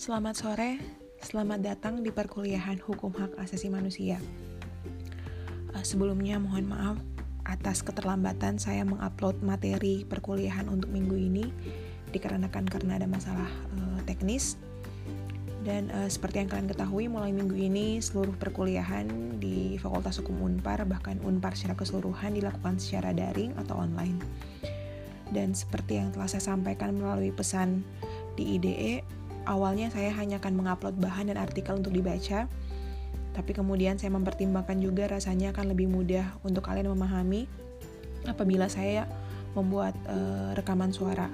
[0.00, 0.80] Selamat sore,
[1.20, 4.16] selamat datang di perkuliahan Hukum Hak Asasi Manusia.
[5.76, 6.96] Uh, sebelumnya mohon maaf
[7.44, 11.52] atas keterlambatan saya mengupload materi perkuliahan untuk minggu ini
[12.16, 13.44] dikarenakan karena ada masalah
[13.76, 14.56] uh, teknis.
[15.68, 20.80] Dan uh, seperti yang kalian ketahui, mulai minggu ini seluruh perkuliahan di Fakultas Hukum Unpar
[20.88, 24.16] bahkan Unpar secara keseluruhan dilakukan secara daring atau online.
[25.28, 27.84] Dan seperti yang telah saya sampaikan melalui pesan
[28.40, 28.99] di IDE,
[29.50, 32.46] awalnya saya hanya akan mengupload bahan dan artikel untuk dibaca,
[33.34, 37.50] tapi kemudian saya mempertimbangkan juga rasanya akan lebih mudah untuk kalian memahami
[38.30, 39.10] apabila saya
[39.58, 41.26] membuat uh, rekaman suara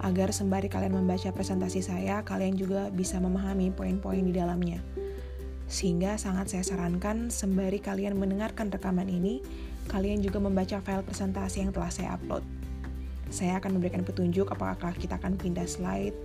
[0.00, 4.80] agar sembari kalian membaca presentasi saya, kalian juga bisa memahami poin-poin di dalamnya.
[5.68, 9.44] Sehingga sangat saya sarankan sembari kalian mendengarkan rekaman ini,
[9.92, 12.40] kalian juga membaca file presentasi yang telah saya upload.
[13.28, 16.16] Saya akan memberikan petunjuk apakah kita akan pindah slide,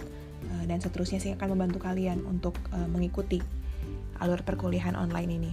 [0.43, 3.41] Eh, dan seterusnya saya akan membantu kalian untuk uh, mengikuti
[4.21, 5.51] alur perkuliahan online ini.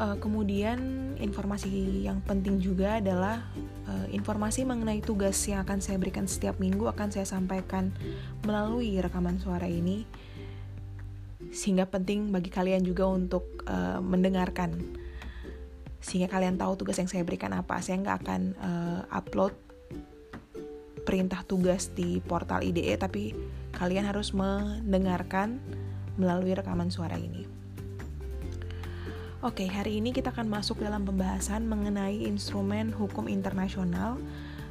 [0.00, 1.68] Uh, kemudian informasi
[2.08, 3.44] yang penting juga adalah
[3.84, 7.92] uh, informasi mengenai tugas yang akan saya berikan setiap minggu akan saya sampaikan
[8.42, 10.08] melalui rekaman suara ini
[11.52, 14.72] sehingga penting bagi kalian juga untuk uh, mendengarkan
[16.00, 17.78] sehingga kalian tahu tugas yang saya berikan apa.
[17.84, 19.54] Saya nggak akan uh, upload
[21.02, 23.34] perintah tugas di portal IDE tapi
[23.74, 25.58] kalian harus mendengarkan
[26.16, 27.48] melalui rekaman suara ini.
[29.42, 34.14] Oke, hari ini kita akan masuk dalam pembahasan mengenai instrumen hukum internasional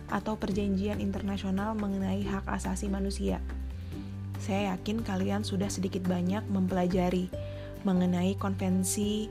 [0.08, 3.44] atau perjanjian internasional mengenai hak asasi manusia.
[4.40, 7.28] Saya yakin kalian sudah sedikit banyak mempelajari
[7.84, 9.28] mengenai konvensi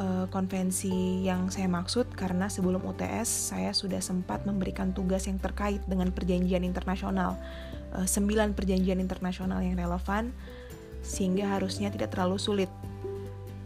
[0.00, 5.84] uh, konvensi yang saya maksud karena sebelum UTS saya sudah sempat memberikan tugas yang terkait
[5.84, 7.36] dengan perjanjian internasional,
[7.92, 10.32] uh, sembilan perjanjian internasional yang relevan
[11.04, 12.70] sehingga harusnya tidak terlalu sulit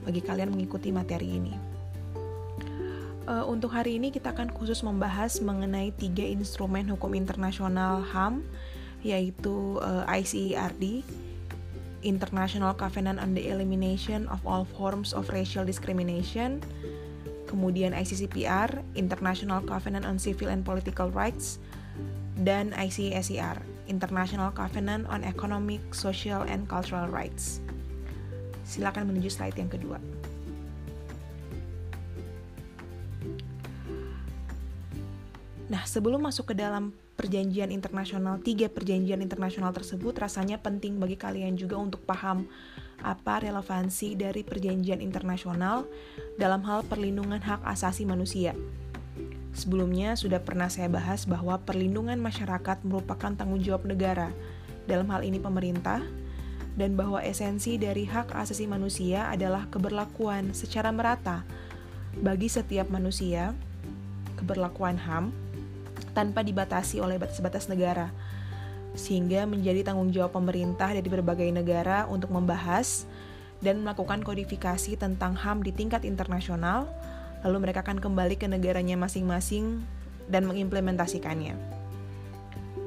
[0.02, 1.54] bagi kalian mengikuti materi ini.
[3.24, 8.44] Uh, untuk hari ini kita akan khusus membahas mengenai tiga instrumen hukum internasional HAM
[9.00, 11.04] yaitu uh, ICERD,
[12.04, 16.60] International Covenant on the Elimination of All Forms of Racial Discrimination,
[17.48, 21.58] kemudian ICCPR, International Covenant on Civil and Political Rights,
[22.44, 27.64] dan ICSER, International Covenant on Economic, Social, and Cultural Rights.
[28.64, 30.00] Silakan menuju slide yang kedua.
[35.68, 41.54] Nah, sebelum masuk ke dalam perjanjian internasional, tiga perjanjian internasional tersebut rasanya penting bagi kalian
[41.54, 42.46] juga untuk paham
[43.04, 45.86] apa relevansi dari perjanjian internasional
[46.40, 48.56] dalam hal perlindungan hak asasi manusia.
[49.54, 54.34] Sebelumnya sudah pernah saya bahas bahwa perlindungan masyarakat merupakan tanggung jawab negara,
[54.90, 56.02] dalam hal ini pemerintah,
[56.74, 61.46] dan bahwa esensi dari hak asasi manusia adalah keberlakuan secara merata
[62.18, 63.54] bagi setiap manusia,
[64.34, 65.30] keberlakuan HAM,
[66.14, 68.14] tanpa dibatasi oleh batas-batas negara,
[68.94, 73.04] sehingga menjadi tanggung jawab pemerintah dari berbagai negara untuk membahas
[73.58, 76.86] dan melakukan kodifikasi tentang HAM di tingkat internasional,
[77.42, 79.82] lalu mereka akan kembali ke negaranya masing-masing
[80.30, 81.58] dan mengimplementasikannya.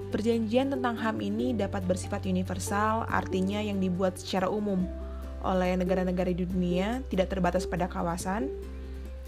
[0.07, 4.87] Perjanjian tentang HAM ini dapat bersifat universal, artinya yang dibuat secara umum
[5.43, 8.47] oleh negara-negara di dunia, tidak terbatas pada kawasan.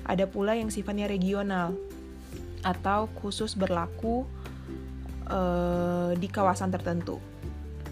[0.08, 1.76] Ada pula yang sifatnya regional,
[2.62, 4.28] atau khusus berlaku
[5.30, 7.22] uh, di kawasan tertentu.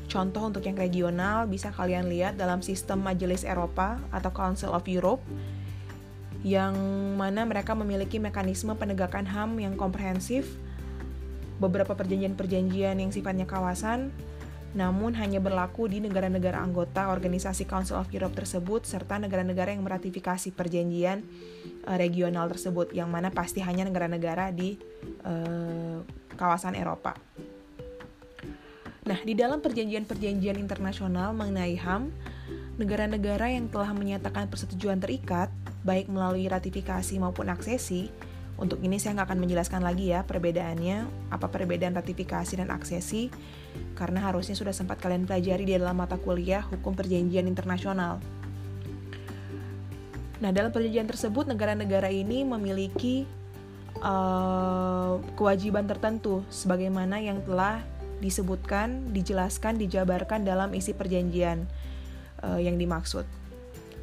[0.07, 5.19] Contoh untuk yang regional bisa kalian lihat dalam sistem Majelis Eropa atau Council of Europe
[6.47, 6.75] yang
[7.19, 10.47] mana mereka memiliki mekanisme penegakan HAM yang komprehensif,
[11.59, 14.16] beberapa perjanjian-perjanjian yang sifatnya kawasan,
[14.77, 20.53] namun hanya berlaku di negara-negara anggota organisasi Council of Europe tersebut serta negara-negara yang meratifikasi
[20.53, 21.25] perjanjian
[21.89, 24.77] uh, regional tersebut yang mana pasti hanya negara-negara di
[25.25, 26.06] uh,
[26.38, 27.18] kawasan Eropa.
[29.09, 32.13] Nah, di dalam perjanjian-perjanjian internasional mengenai HAM,
[32.77, 35.50] negara-negara yang telah menyatakan persetujuan terikat,
[35.81, 38.13] baik melalui ratifikasi maupun aksesi,
[38.57, 43.30] untuk ini saya nggak akan menjelaskan lagi ya perbedaannya, apa perbedaan ratifikasi dan aksesi,
[43.94, 48.18] karena harusnya sudah sempat kalian pelajari di dalam mata kuliah hukum perjanjian internasional.
[50.42, 53.25] Nah, dalam perjanjian tersebut negara-negara ini memiliki
[54.01, 57.81] uh, kewajiban tertentu sebagaimana yang telah
[58.21, 61.65] disebutkan, dijelaskan, dijabarkan dalam isi perjanjian
[62.42, 63.25] uh, yang dimaksud.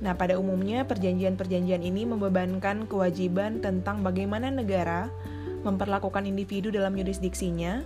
[0.03, 5.07] Nah, pada umumnya perjanjian-perjanjian ini membebankan kewajiban tentang bagaimana negara
[5.63, 7.83] memperlakukan individu dalam yurisdiksinya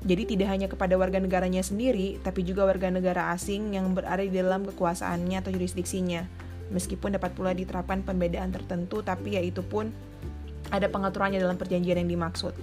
[0.00, 4.32] Jadi tidak hanya kepada warga negaranya sendiri, tapi juga warga negara asing yang berada di
[4.32, 6.24] dalam kekuasaannya atau jurisdiksinya.
[6.72, 9.92] Meskipun dapat pula diterapkan pembedaan tertentu, tapi yaitu pun
[10.72, 12.56] ada pengaturannya dalam perjanjian yang dimaksud.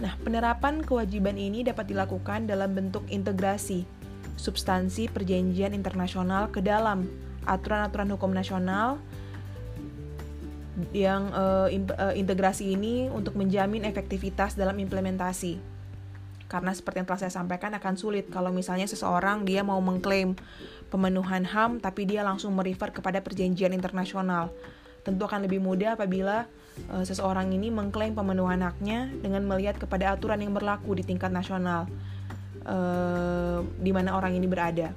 [0.00, 3.84] Nah, penerapan kewajiban ini dapat dilakukan dalam bentuk integrasi
[4.36, 7.06] substansi perjanjian internasional ke dalam.
[7.42, 9.02] Aturan-aturan hukum nasional
[10.90, 11.68] yang uh,
[12.16, 15.60] integrasi ini untuk menjamin efektivitas dalam implementasi.
[16.48, 20.36] Karena seperti yang telah saya sampaikan akan sulit kalau misalnya seseorang dia mau mengklaim
[20.92, 24.52] pemenuhan HAM tapi dia langsung merefer kepada perjanjian internasional.
[25.02, 26.46] Tentu akan lebih mudah apabila
[26.92, 31.88] uh, seseorang ini mengklaim pemenuhan haknya dengan melihat kepada aturan yang berlaku di tingkat nasional
[32.66, 34.90] uh, di mana orang ini berada.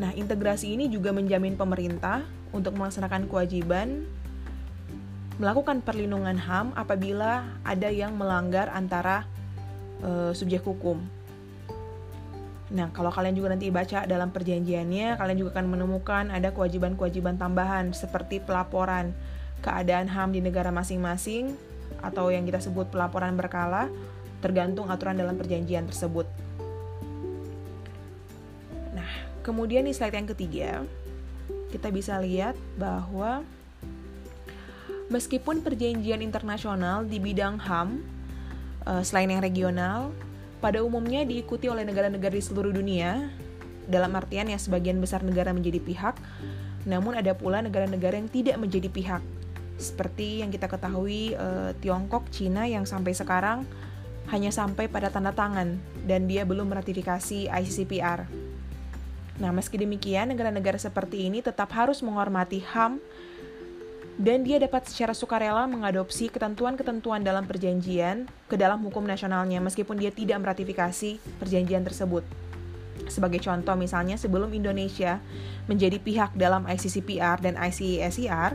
[0.00, 4.08] Nah, integrasi ini juga menjamin pemerintah untuk melaksanakan kewajiban
[5.40, 9.24] melakukan perlindungan HAM apabila ada yang melanggar antara
[10.04, 11.00] uh, subjek hukum.
[12.72, 17.92] Nah, kalau kalian juga nanti baca dalam perjanjiannya, kalian juga akan menemukan ada kewajiban-kewajiban tambahan
[17.92, 19.12] seperti pelaporan
[19.60, 21.52] keadaan HAM di negara masing-masing
[22.02, 23.88] atau yang kita sebut pelaporan berkala,
[24.42, 26.26] tergantung aturan dalam perjanjian tersebut.
[28.92, 29.10] Nah,
[29.46, 30.82] kemudian di slide yang ketiga,
[31.70, 33.46] kita bisa lihat bahwa
[35.12, 38.00] Meskipun perjanjian internasional di bidang HAM,
[38.88, 40.08] uh, selain yang regional,
[40.64, 43.28] pada umumnya diikuti oleh negara-negara di seluruh dunia,
[43.84, 46.16] dalam artian yang sebagian besar negara menjadi pihak,
[46.88, 49.20] namun ada pula negara-negara yang tidak menjadi pihak,
[49.82, 53.66] seperti yang kita ketahui uh, Tiongkok, Cina yang sampai sekarang
[54.30, 55.76] hanya sampai pada tanda tangan
[56.06, 58.30] dan dia belum meratifikasi ICCPR.
[59.42, 63.02] Nah, meski demikian, negara-negara seperti ini tetap harus menghormati HAM
[64.20, 70.12] dan dia dapat secara sukarela mengadopsi ketentuan-ketentuan dalam perjanjian ke dalam hukum nasionalnya meskipun dia
[70.12, 72.22] tidak meratifikasi perjanjian tersebut.
[73.08, 75.18] Sebagai contoh misalnya sebelum Indonesia
[75.66, 78.52] menjadi pihak dalam ICCPR dan ICSCR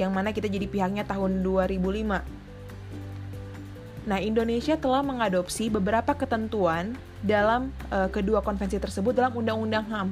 [0.00, 2.24] yang mana kita jadi pihaknya tahun 2005.
[4.02, 10.08] Nah, Indonesia telah mengadopsi beberapa ketentuan dalam uh, kedua konvensi tersebut dalam Undang-Undang HAM.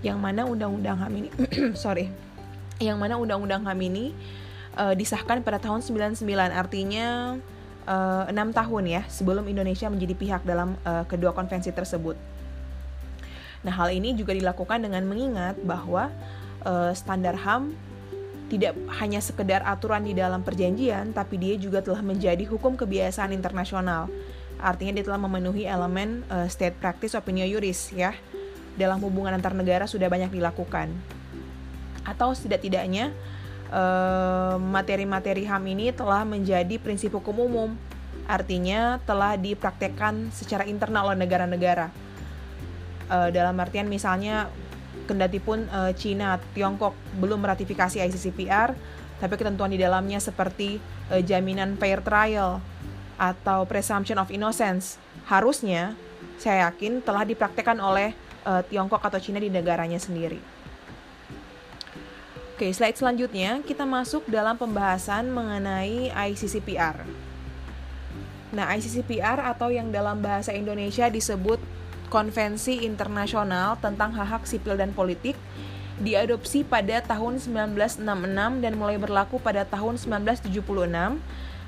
[0.00, 1.28] Yang mana Undang-Undang HAM ini
[1.84, 2.28] sorry
[2.78, 4.14] yang mana undang-undang HAM ini
[4.78, 6.22] uh, disahkan pada tahun 99
[6.54, 7.34] artinya
[7.88, 12.14] eh, enam tahun ya sebelum Indonesia menjadi pihak dalam uh, kedua konvensi tersebut.
[13.66, 16.12] Nah hal ini juga dilakukan dengan mengingat bahwa
[16.62, 17.74] uh, standar HAM
[18.48, 24.08] tidak hanya sekedar aturan di dalam perjanjian, tapi dia juga telah menjadi hukum kebiasaan internasional.
[24.58, 28.16] Artinya dia telah memenuhi elemen uh, state practice opinio juris ya.
[28.74, 31.18] Dalam hubungan antar negara sudah banyak dilakukan
[32.08, 33.12] atau setidak-tidaknya
[33.68, 37.70] eh, materi-materi HAM ini telah menjadi prinsip hukum umum,
[38.24, 41.92] artinya telah dipraktekkan secara internal oleh negara-negara.
[43.08, 44.52] Uh, dalam artian misalnya
[45.06, 48.74] kendati pun uh, Cina, Tiongkok belum meratifikasi ICCPR,
[49.18, 50.80] tapi ketentuan di dalamnya seperti
[51.12, 52.58] uh, jaminan fair trial
[53.18, 54.96] atau presumption of innocence
[55.26, 55.98] harusnya
[56.38, 58.14] saya yakin telah dipraktekkan oleh
[58.46, 60.38] uh, Tiongkok atau Cina di negaranya sendiri.
[62.58, 67.06] Oke, slide selanjutnya kita masuk dalam pembahasan mengenai ICCPR.
[68.50, 71.62] Nah, ICCPR atau yang dalam bahasa Indonesia disebut
[72.08, 75.36] Konvensi Internasional tentang Hak-hak Sipil dan Politik
[76.00, 78.02] diadopsi pada tahun 1966
[78.64, 80.48] dan mulai berlaku pada tahun 1976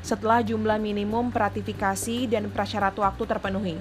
[0.00, 3.76] setelah jumlah minimum ratifikasi dan prasyarat waktu terpenuhi.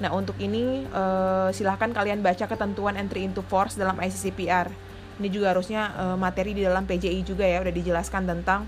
[0.00, 4.90] Nah, untuk ini eh, silahkan kalian baca ketentuan entry into force dalam ICCPR
[5.20, 8.64] ini juga harusnya uh, materi di dalam PJI juga ya udah dijelaskan tentang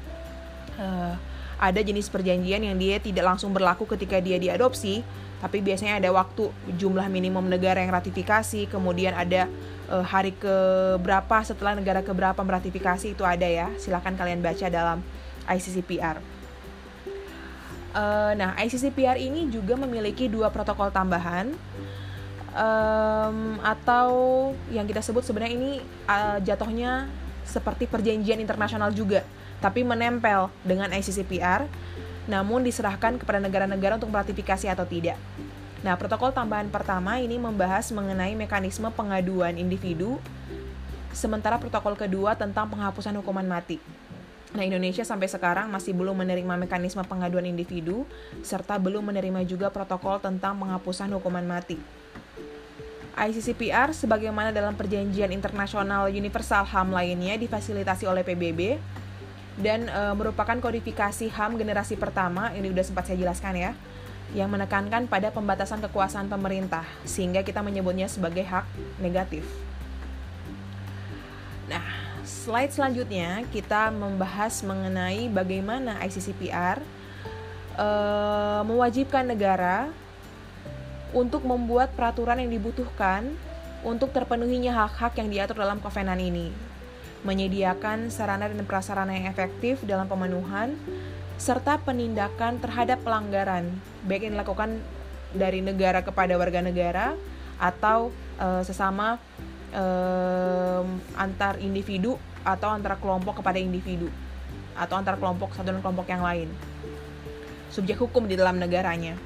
[0.76, 1.16] uh,
[1.56, 5.00] ada jenis perjanjian yang dia tidak langsung berlaku ketika dia diadopsi
[5.42, 9.50] tapi biasanya ada waktu jumlah minimum negara yang ratifikasi kemudian ada
[9.90, 10.54] uh, hari ke
[11.02, 13.66] berapa setelah negara ke berapa meratifikasi itu ada ya.
[13.75, 15.02] Silahkan kalian baca dalam
[15.50, 16.22] ICCPR
[17.92, 21.52] uh, nah ICCPR ini juga memiliki dua protokol tambahan.
[22.52, 24.12] Um, atau
[24.68, 25.72] yang kita sebut sebenarnya ini
[26.04, 27.08] uh, jatuhnya
[27.49, 29.25] seperti perjanjian internasional juga,
[29.56, 31.64] tapi menempel dengan ICCPR,
[32.31, 35.19] namun diserahkan kepada negara-negara untuk meratifikasi atau tidak.
[35.83, 40.23] Nah, protokol tambahan pertama ini membahas mengenai mekanisme pengaduan individu,
[41.11, 43.83] sementara protokol kedua tentang penghapusan hukuman mati.
[44.52, 48.07] Nah, Indonesia sampai sekarang masih belum menerima mekanisme pengaduan individu,
[48.45, 51.81] serta belum menerima juga protokol tentang penghapusan hukuman mati.
[53.12, 58.81] ICCPR sebagaimana dalam perjanjian internasional universal HAM lainnya difasilitasi oleh PBB
[59.61, 63.73] dan e, merupakan kodifikasi HAM generasi pertama ini udah sempat saya jelaskan ya
[64.32, 68.64] yang menekankan pada pembatasan kekuasaan pemerintah sehingga kita menyebutnya sebagai hak
[68.97, 69.44] negatif.
[71.68, 71.85] Nah,
[72.25, 76.80] slide selanjutnya kita membahas mengenai bagaimana ICCPR
[77.76, 77.88] e,
[78.64, 79.92] mewajibkan negara
[81.12, 83.28] untuk membuat peraturan yang dibutuhkan
[83.85, 86.72] untuk terpenuhinya hak-hak yang diatur dalam kovenan ini
[87.23, 90.75] menyediakan sarana dan prasarana yang efektif dalam pemenuhan,
[91.38, 93.71] serta penindakan terhadap pelanggaran,
[94.07, 94.79] baik yang dilakukan
[95.33, 97.17] dari negara kepada warga negara
[97.57, 99.17] atau e, sesama
[99.73, 99.85] e,
[101.17, 104.11] antar individu atau antara kelompok kepada individu
[104.75, 106.49] atau antar kelompok satu dan kelompok yang lain.
[107.73, 109.17] Subjek hukum di dalam negaranya.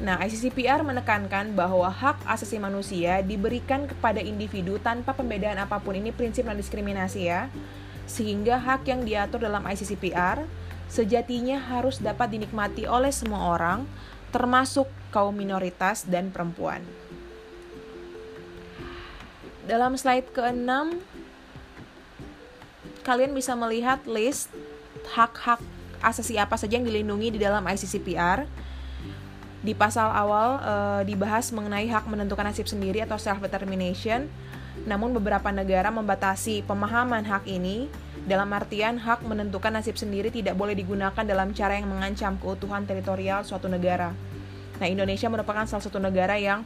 [0.00, 5.92] Nah, ICCPR menekankan bahwa hak asasi manusia diberikan kepada individu tanpa pembedaan apa pun.
[5.92, 7.52] Ini prinsip non diskriminasi ya.
[8.08, 10.48] Sehingga hak yang diatur dalam ICCPR
[10.88, 13.84] sejatinya harus dapat dinikmati oleh semua orang,
[14.32, 16.80] termasuk kaum minoritas dan perempuan.
[19.68, 20.96] Dalam slide ke-6
[23.04, 24.50] kalian bisa melihat list
[25.14, 25.60] hak-hak
[26.00, 28.48] asasi apa saja yang dilindungi di dalam ICCPR
[29.60, 30.74] di pasal awal e,
[31.04, 34.28] dibahas mengenai hak menentukan nasib sendiri atau self determination.
[34.88, 37.92] Namun beberapa negara membatasi pemahaman hak ini
[38.24, 43.44] dalam artian hak menentukan nasib sendiri tidak boleh digunakan dalam cara yang mengancam keutuhan teritorial
[43.44, 44.16] suatu negara.
[44.80, 46.64] Nah, Indonesia merupakan salah satu negara yang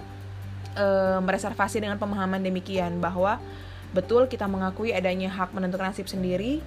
[0.78, 0.86] e,
[1.18, 3.42] mereservasi dengan pemahaman demikian bahwa
[3.90, 6.62] betul kita mengakui adanya hak menentukan nasib sendiri,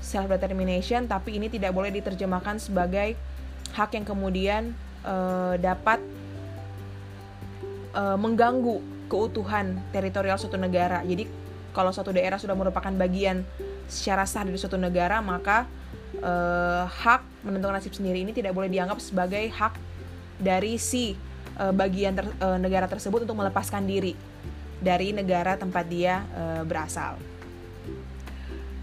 [0.00, 3.20] self determination, tapi ini tidak boleh diterjemahkan sebagai
[3.76, 4.72] hak yang kemudian
[5.08, 6.04] uh, dapat
[7.96, 11.00] uh, mengganggu keutuhan teritorial suatu negara.
[11.02, 11.24] Jadi
[11.72, 13.42] kalau suatu daerah sudah merupakan bagian
[13.88, 15.64] secara sah dari suatu negara, maka
[16.20, 19.74] uh, hak menentukan nasib sendiri ini tidak boleh dianggap sebagai hak
[20.38, 21.16] dari si
[21.56, 24.12] uh, bagian ter, uh, negara tersebut untuk melepaskan diri
[24.78, 27.18] dari negara tempat dia uh, berasal.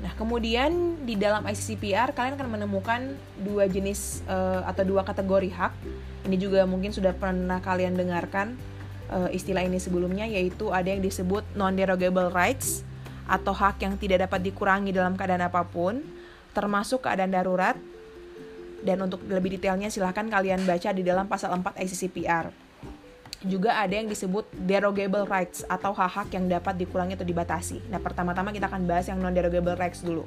[0.03, 3.01] Nah, kemudian di dalam ICCPR kalian akan menemukan
[3.41, 5.73] dua jenis uh, atau dua kategori hak.
[6.25, 8.57] Ini juga mungkin sudah pernah kalian dengarkan
[9.13, 12.81] uh, istilah ini sebelumnya yaitu ada yang disebut non-derogable rights
[13.29, 16.01] atau hak yang tidak dapat dikurangi dalam keadaan apa pun,
[16.53, 17.77] termasuk keadaan darurat.
[18.85, 22.65] Dan untuk lebih detailnya silahkan kalian baca di dalam pasal 4 ICCPR
[23.45, 27.77] juga ada yang disebut derogable rights atau hak-hak yang dapat dikurangi atau dibatasi.
[27.93, 30.25] Nah, pertama-tama kita akan bahas yang non-derogable rights dulu.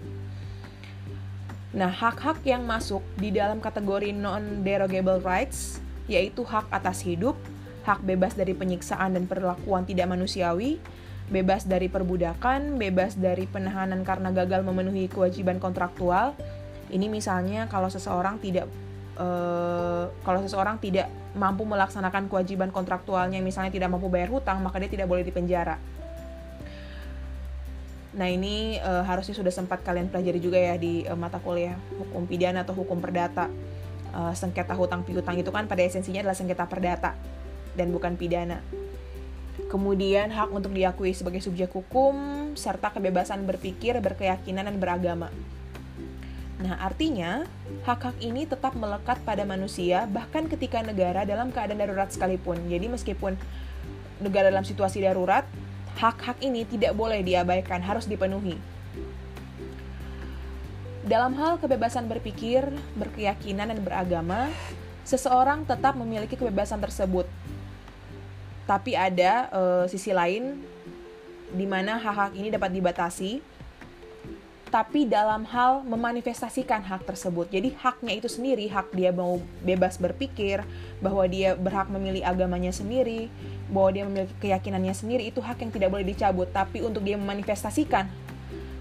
[1.75, 7.37] Nah, hak-hak yang masuk di dalam kategori non-derogable rights yaitu hak atas hidup,
[7.85, 10.81] hak bebas dari penyiksaan dan perlakuan tidak manusiawi,
[11.29, 16.33] bebas dari perbudakan, bebas dari penahanan karena gagal memenuhi kewajiban kontraktual.
[16.89, 18.65] Ini misalnya kalau seseorang tidak
[19.21, 24.89] uh, kalau seseorang tidak mampu melaksanakan kewajiban kontraktualnya misalnya tidak mampu bayar hutang maka dia
[24.89, 25.77] tidak boleh dipenjara
[28.09, 32.25] nah ini e, harusnya sudah sempat kalian pelajari juga ya di e, mata kuliah hukum
[32.25, 33.53] pidana atau hukum perdata
[34.19, 37.15] e, sengketa hutang piutang itu kan pada esensinya adalah sengketa perdata
[37.79, 38.59] dan bukan pidana
[39.71, 45.31] kemudian hak untuk diakui sebagai subjek hukum serta kebebasan berpikir berkeyakinan dan beragama
[46.59, 47.47] Nah, artinya
[47.87, 52.59] hak-hak ini tetap melekat pada manusia bahkan ketika negara dalam keadaan darurat sekalipun.
[52.67, 53.39] Jadi meskipun
[54.19, 55.47] negara dalam situasi darurat,
[56.03, 58.59] hak-hak ini tidak boleh diabaikan, harus dipenuhi.
[61.09, 64.53] Dalam hal kebebasan berpikir, berkeyakinan, dan beragama,
[65.09, 67.25] seseorang tetap memiliki kebebasan tersebut.
[68.69, 70.61] Tapi ada e, sisi lain
[71.49, 73.41] di mana hak-hak ini dapat dibatasi
[74.69, 77.49] tapi dalam hal memanifestasikan hak tersebut.
[77.49, 80.61] Jadi haknya itu sendiri, hak dia mau bebas berpikir,
[81.01, 83.33] bahwa dia berhak memilih agamanya sendiri,
[83.73, 86.53] bahwa dia memiliki keyakinannya sendiri, itu hak yang tidak boleh dicabut.
[86.53, 88.28] Tapi untuk dia memanifestasikan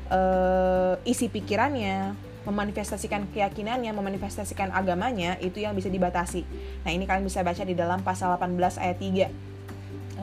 [0.09, 2.15] uh, isi pikirannya,
[2.47, 6.47] memanifestasikan keyakinannya, memanifestasikan agamanya, itu yang bisa dibatasi.
[6.87, 9.27] Nah ini kalian bisa baca di dalam pasal 18 ayat 3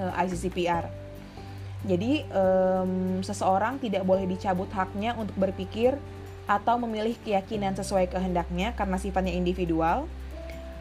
[0.01, 0.85] uh, ICCPR.
[1.85, 6.01] Jadi um, seseorang tidak boleh dicabut haknya untuk berpikir
[6.45, 10.09] atau memilih keyakinan sesuai kehendaknya karena sifatnya individual.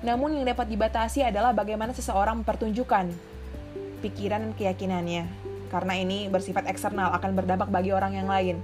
[0.04, 3.12] Namun yang dapat dibatasi adalah bagaimana seseorang mempertunjukkan
[4.04, 5.24] pikiran dan keyakinannya.
[5.72, 8.60] Karena ini bersifat eksternal akan berdampak bagi orang yang lain.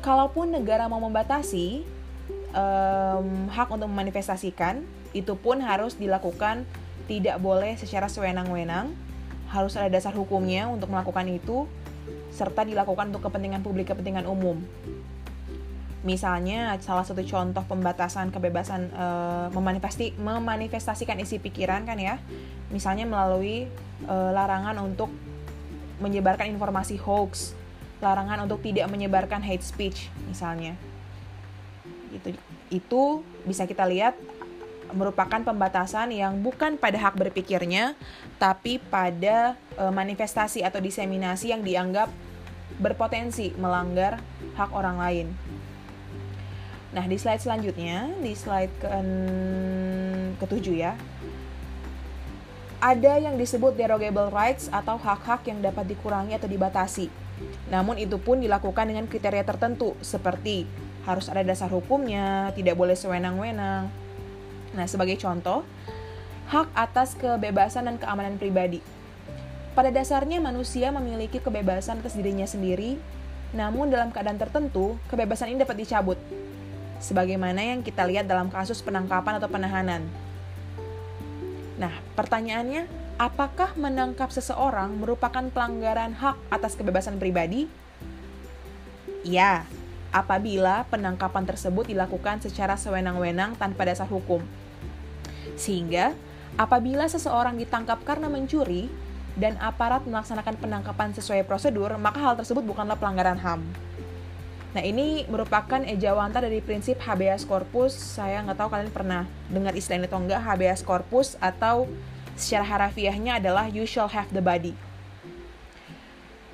[0.00, 1.84] Kalaupun negara mau membatasi
[2.56, 4.80] um, hak untuk memanifestasikan,
[5.12, 6.64] itu pun harus dilakukan
[7.10, 8.94] tidak boleh secara sewenang-wenang.
[9.50, 11.66] Harus ada dasar hukumnya untuk melakukan itu
[12.30, 14.62] serta dilakukan untuk kepentingan publik, kepentingan umum.
[16.00, 19.06] Misalnya, salah satu contoh pembatasan kebebasan e,
[19.52, 22.16] memanifesti, memanifestasikan isi pikiran kan ya,
[22.72, 23.68] misalnya melalui
[24.08, 25.12] e, larangan untuk
[26.00, 27.52] menyebarkan informasi hoax,
[28.00, 30.74] larangan untuk tidak menyebarkan hate speech misalnya.
[32.10, 32.34] Itu
[32.72, 33.02] itu
[33.44, 34.16] bisa kita lihat
[34.90, 37.94] merupakan pembatasan yang bukan pada hak berpikirnya,
[38.42, 42.10] tapi pada e, manifestasi atau diseminasi yang dianggap
[42.82, 44.18] berpotensi melanggar
[44.58, 45.26] hak orang lain.
[46.90, 48.88] Nah, di slide selanjutnya, di slide ke
[50.42, 50.98] ketujuh ya,
[52.82, 57.12] ada yang disebut derogable rights atau hak-hak yang dapat dikurangi atau dibatasi.
[57.72, 60.66] Namun itu pun dilakukan dengan kriteria tertentu seperti
[61.08, 63.88] harus ada dasar hukumnya, tidak boleh sewenang-wenang.
[64.76, 65.64] Nah, sebagai contoh,
[66.52, 68.84] hak atas kebebasan dan keamanan pribadi.
[69.72, 72.98] Pada dasarnya manusia memiliki kebebasan atas dirinya sendiri,
[73.56, 76.18] namun dalam keadaan tertentu, kebebasan ini dapat dicabut
[77.00, 80.04] sebagaimana yang kita lihat dalam kasus penangkapan atau penahanan.
[81.80, 82.84] Nah, pertanyaannya,
[83.20, 87.68] apakah menangkap seseorang merupakan pelanggaran hak atas kebebasan pribadi?
[89.20, 89.68] Ya,
[90.08, 94.40] apabila penangkapan tersebut dilakukan secara sewenang-wenang tanpa dasar hukum.
[95.60, 96.16] Sehingga,
[96.56, 98.88] apabila seseorang ditangkap karena mencuri
[99.36, 103.60] dan aparat melaksanakan penangkapan sesuai prosedur, maka hal tersebut bukanlah pelanggaran HAM.
[104.70, 107.92] Nah ini merupakan ejawanta dari prinsip habeas corpus.
[107.92, 111.90] Saya nggak tahu kalian pernah dengar istilah ini atau enggak habeas corpus atau
[112.40, 114.72] secara harafiahnya adalah you shall have the body.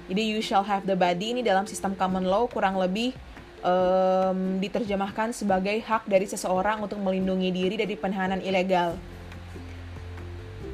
[0.06, 3.14] Jadi you shall have the body ini dalam sistem common law kurang lebih
[3.66, 8.94] um, diterjemahkan sebagai hak dari seseorang untuk melindungi diri dari penahanan ilegal.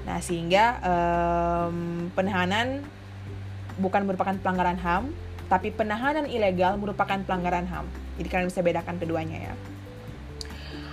[0.04, 2.84] Nah sehingga um, penahanan
[3.80, 5.08] bukan merupakan pelanggaran HAM,
[5.48, 7.88] tapi penahanan ilegal merupakan pelanggaran HAM.
[8.20, 9.54] Jadi kalian bisa bedakan keduanya ya.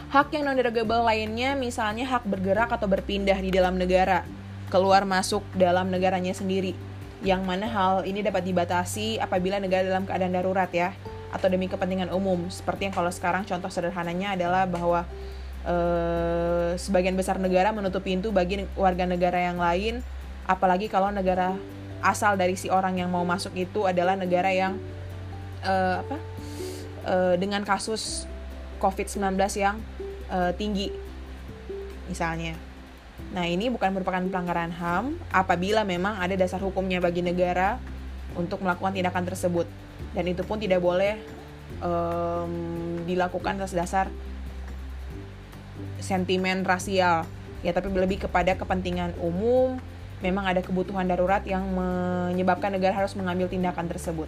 [0.10, 4.26] Hak yang non-derogable lainnya misalnya hak bergerak atau berpindah di dalam negara,
[4.74, 6.74] keluar masuk dalam negaranya sendiri.
[7.22, 10.98] Yang mana hal ini dapat dibatasi apabila negara dalam keadaan darurat ya,
[11.30, 12.50] atau demi kepentingan umum.
[12.50, 15.06] Seperti yang kalau sekarang contoh sederhananya adalah bahwa
[15.70, 20.02] eh, sebagian besar negara menutup pintu bagi warga negara yang lain,
[20.50, 21.54] apalagi kalau negara
[22.02, 24.80] asal dari si orang yang mau masuk itu adalah negara yang
[25.68, 26.18] uh, apa
[27.04, 28.24] uh, dengan kasus
[28.80, 29.78] COVID-19 yang
[30.30, 30.94] uh, tinggi
[32.10, 32.58] misalnya.
[33.30, 37.78] Nah, ini bukan merupakan pelanggaran HAM apabila memang ada dasar hukumnya bagi negara
[38.34, 39.70] untuk melakukan tindakan tersebut.
[40.18, 41.20] Dan itu pun tidak boleh
[41.84, 42.54] um,
[43.06, 44.10] dilakukan atas dasar
[46.02, 47.28] sentimen rasial,
[47.62, 49.78] ya tapi lebih kepada kepentingan umum,
[50.24, 54.28] memang ada kebutuhan darurat yang menyebabkan negara harus mengambil tindakan tersebut.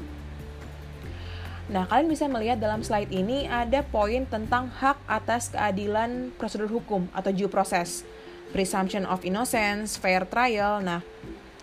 [1.71, 7.07] Nah, kalian bisa melihat dalam slide ini ada poin tentang hak atas keadilan prosedur hukum
[7.15, 8.03] atau due process,
[8.51, 10.83] presumption of innocence, fair trial.
[10.83, 10.99] Nah,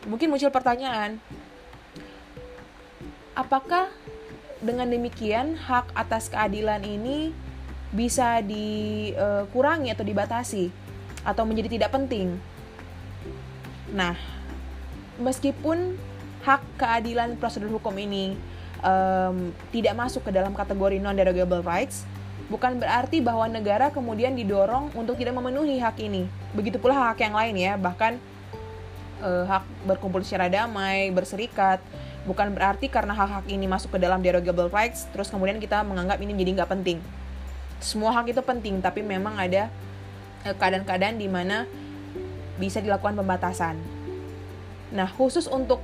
[0.08, 1.20] mungkin muncul pertanyaan,
[3.36, 3.92] apakah
[4.64, 7.36] dengan demikian hak atas keadilan ini
[7.92, 10.72] bisa dikurangi atau dibatasi
[11.20, 12.40] atau menjadi tidak penting?
[13.92, 14.16] Nah,
[15.20, 16.00] meskipun
[16.48, 22.04] hak keadilan prosedur hukum ini um, tidak masuk ke dalam kategori non-derogable rights,
[22.48, 26.26] bukan berarti bahwa negara kemudian didorong untuk tidak memenuhi hak ini.
[26.56, 28.16] Begitu pula hak yang lain ya, bahkan
[29.22, 31.82] uh, hak berkumpul secara damai, berserikat,
[32.24, 36.32] bukan berarti karena hak-hak ini masuk ke dalam derogable rights, terus kemudian kita menganggap ini
[36.34, 36.98] menjadi nggak penting.
[37.78, 39.70] Semua hak itu penting, tapi memang ada
[40.42, 41.64] eh, keadaan-keadaan di mana
[42.58, 43.78] bisa dilakukan pembatasan.
[44.90, 45.78] Nah, khusus untuk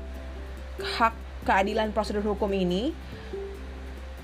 [0.80, 2.96] hak keadilan prosedur hukum ini,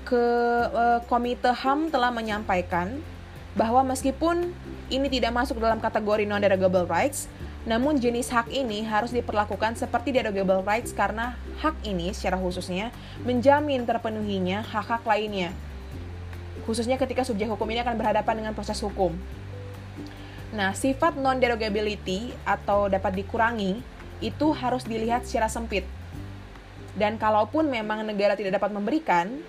[0.03, 0.25] ke
[0.73, 2.99] uh, Komite HAM telah menyampaikan
[3.55, 4.51] bahwa meskipun
[4.91, 7.31] ini tidak masuk dalam kategori non-derogable rights,
[7.63, 12.89] namun jenis hak ini harus diperlakukan seperti derogable rights karena hak ini secara khususnya
[13.21, 15.53] menjamin terpenuhinya hak-hak lainnya.
[16.65, 19.13] Khususnya ketika subjek hukum ini akan berhadapan dengan proses hukum.
[20.51, 23.79] Nah, sifat non-derogability atau dapat dikurangi
[24.19, 25.87] itu harus dilihat secara sempit.
[26.95, 29.39] Dan kalaupun memang negara tidak dapat memberikan,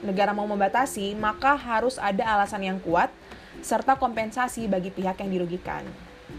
[0.00, 3.12] negara mau membatasi, maka harus ada alasan yang kuat
[3.60, 5.82] serta kompensasi bagi pihak yang dirugikan.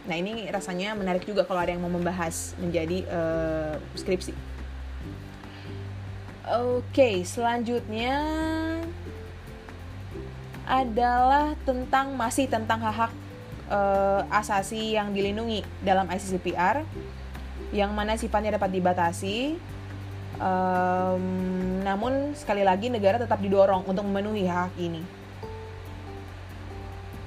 [0.05, 4.33] Nah, ini rasanya menarik juga kalau ada yang mau membahas menjadi uh, skripsi.
[6.49, 8.17] Oke, okay, selanjutnya
[10.69, 13.13] adalah tentang masih tentang hak-hak
[13.69, 16.85] uh, asasi yang dilindungi dalam ICCPR
[17.69, 19.57] yang mana sifatnya dapat dibatasi
[20.39, 25.03] Um, namun sekali lagi negara tetap didorong untuk memenuhi hak ini.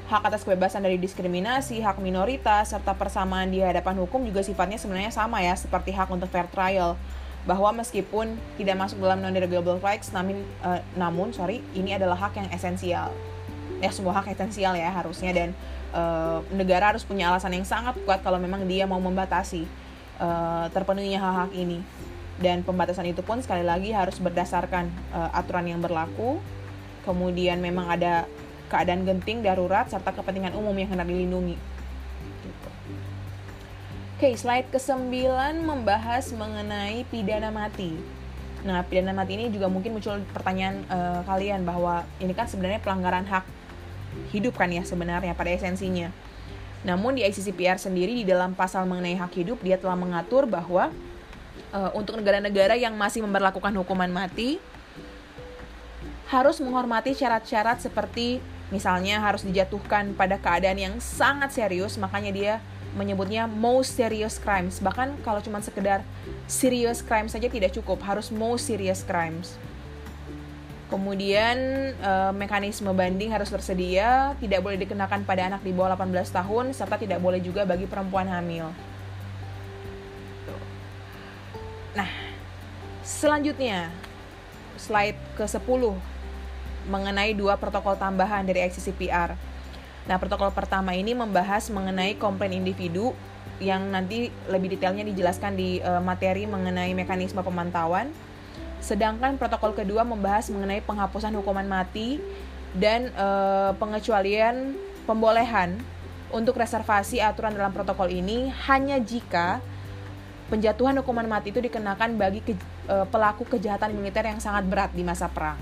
[0.08, 5.12] Hak atas kebebasan dari diskriminasi, hak minoritas, serta persamaan di hadapan hukum juga sifatnya sebenarnya
[5.12, 6.96] sama ya, seperti hak untuk fair trial.
[7.44, 12.48] Bahwa meskipun tidak masuk dalam non-derogable rights, namun, uh, namun sorry, ini adalah hak yang
[12.48, 13.12] esensial.
[13.84, 15.48] Ya semua hak esensial ya harusnya dan
[15.92, 19.66] uh, negara harus punya alasan yang sangat kuat kalau memang dia mau membatasi
[20.22, 21.82] uh, terpenuhinya hak-hak ini
[22.42, 26.42] dan pembatasan itu pun sekali lagi harus berdasarkan uh, aturan yang berlaku.
[27.06, 28.26] Kemudian memang ada
[28.66, 31.56] keadaan genting darurat serta kepentingan umum yang hendak dilindungi.
[32.42, 32.70] Gitu.
[34.18, 35.14] oke slide ke-9
[35.62, 37.94] membahas mengenai pidana mati.
[38.62, 43.26] Nah pidana mati ini juga mungkin muncul pertanyaan uh, kalian bahwa ini kan sebenarnya pelanggaran
[43.26, 43.46] hak
[44.30, 46.10] hidup kan ya sebenarnya pada esensinya.
[46.82, 50.90] Namun di ICCPR sendiri di dalam pasal mengenai hak hidup dia telah mengatur bahwa
[51.72, 54.60] uh, untuk negara-negara yang masih memperlakukan hukuman mati
[56.28, 58.40] harus menghormati syarat-syarat seperti
[58.72, 62.54] misalnya harus dijatuhkan pada keadaan yang sangat serius makanya dia
[62.96, 64.80] menyebutnya most serious crimes.
[64.80, 66.04] Bahkan kalau cuma sekedar
[66.44, 69.56] serious crimes saja tidak cukup harus most serious crimes.
[70.92, 71.56] Kemudian
[71.96, 77.00] e, mekanisme banding harus tersedia tidak boleh dikenakan pada anak di bawah 18 tahun serta
[77.00, 78.68] tidak boleh juga bagi perempuan hamil
[83.02, 83.90] selanjutnya
[84.78, 85.82] slide ke-10
[86.86, 89.38] mengenai dua protokol tambahan dari ICCPR.
[90.02, 93.14] Nah, protokol pertama ini membahas mengenai komplain individu
[93.62, 98.10] yang nanti lebih detailnya dijelaskan di uh, materi mengenai mekanisme pemantauan.
[98.82, 102.18] Sedangkan protokol kedua membahas mengenai penghapusan hukuman mati
[102.74, 104.74] dan uh, pengecualian
[105.06, 105.78] pembolehan
[106.34, 109.62] untuk reservasi aturan dalam protokol ini hanya jika
[110.52, 112.52] penjatuhan hukuman mati itu dikenakan bagi ke,
[112.92, 115.56] uh, pelaku kejahatan militer yang sangat berat di masa perang.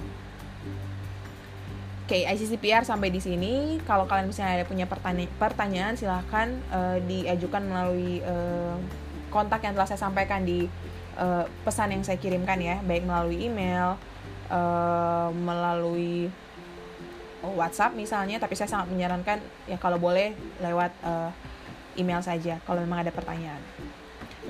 [2.10, 3.78] Oke, okay, ICCPR sampai di sini.
[3.86, 8.74] Kalau kalian misalnya ada punya pertanya pertanyaan, silahkan uh, diajukan melalui uh,
[9.30, 10.66] kontak yang telah saya sampaikan di
[11.14, 13.94] uh, pesan yang saya kirimkan ya, baik melalui email,
[14.50, 16.34] uh, melalui
[17.46, 18.42] WhatsApp misalnya.
[18.42, 19.38] Tapi saya sangat menyarankan
[19.70, 21.30] ya kalau boleh lewat uh,
[21.94, 23.62] email saja kalau memang ada pertanyaan.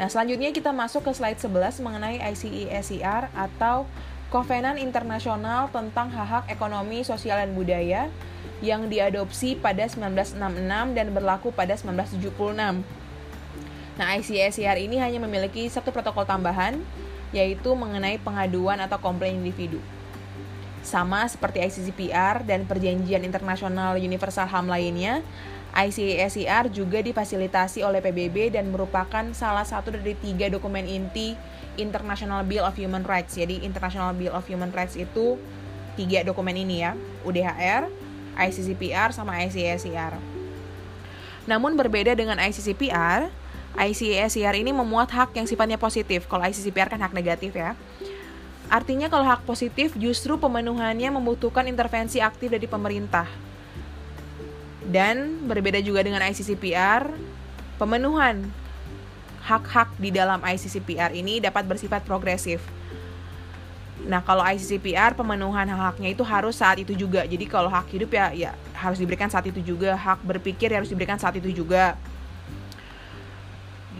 [0.01, 3.85] Nah, selanjutnya kita masuk ke slide 11 mengenai ICE-SCR atau
[4.33, 8.09] Kovenan Internasional tentang Hak-Hak Ekonomi, Sosial, dan Budaya
[8.65, 12.81] yang diadopsi pada 1966 dan berlaku pada 1976.
[14.01, 16.81] Nah, ICE-SCR ini hanya memiliki satu protokol tambahan,
[17.37, 19.85] yaitu mengenai pengaduan atau komplain individu.
[20.81, 25.21] Sama seperti ICCPR dan Perjanjian Internasional Universal HAM lainnya,
[25.71, 31.39] ICSCR juga difasilitasi oleh PBB dan merupakan salah satu dari tiga dokumen inti
[31.79, 33.39] International Bill of Human Rights.
[33.39, 35.39] Jadi International Bill of Human Rights itu
[35.95, 37.87] tiga dokumen ini ya, UDHR,
[38.35, 40.19] ICCPR, sama ICSCR.
[41.47, 43.31] Namun berbeda dengan ICCPR,
[43.79, 46.27] ICSCR ini memuat hak yang sifatnya positif.
[46.27, 47.79] Kalau ICCPR kan hak negatif ya.
[48.71, 53.50] Artinya kalau hak positif justru pemenuhannya membutuhkan intervensi aktif dari pemerintah
[54.89, 57.13] dan berbeda juga dengan ICCPR,
[57.77, 58.49] pemenuhan
[59.45, 62.61] hak-hak di dalam ICCPR ini dapat bersifat progresif.
[64.01, 67.25] Nah, kalau ICCPR pemenuhan hak-haknya itu harus saat itu juga.
[67.29, 70.89] Jadi kalau hak hidup ya ya harus diberikan saat itu juga, hak berpikir ya harus
[70.89, 72.01] diberikan saat itu juga.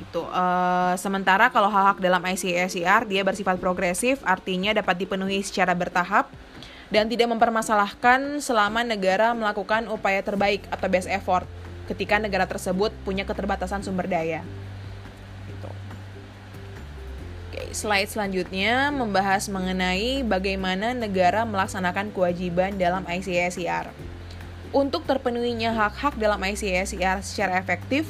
[0.01, 0.25] Gitu.
[0.33, 6.33] Uh, sementara kalau hak-hak dalam ICCPR dia bersifat progresif, artinya dapat dipenuhi secara bertahap
[6.91, 11.47] dan tidak mempermasalahkan selama negara melakukan upaya terbaik atau best effort
[11.87, 14.43] ketika negara tersebut punya keterbatasan sumber daya.
[15.47, 15.71] Gitu.
[17.51, 23.91] Oke, slide selanjutnya membahas mengenai bagaimana negara melaksanakan kewajiban dalam ICSCR.
[24.71, 28.07] Untuk terpenuhinya hak-hak dalam ICSCR secara efektif,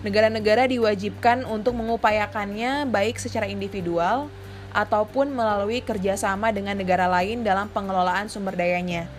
[0.00, 4.32] negara-negara diwajibkan untuk mengupayakannya baik secara individual
[4.70, 9.10] ataupun melalui kerjasama dengan negara lain dalam pengelolaan sumber dayanya.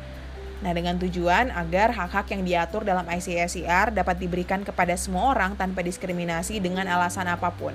[0.61, 5.81] Nah, dengan tujuan agar hak-hak yang diatur dalam ICSCR dapat diberikan kepada semua orang tanpa
[5.81, 7.73] diskriminasi dengan alasan apa pun.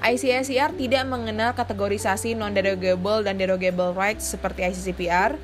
[0.00, 5.36] ICSCR tidak mengenal kategorisasi non-derogable dan derogable rights seperti ICCPR,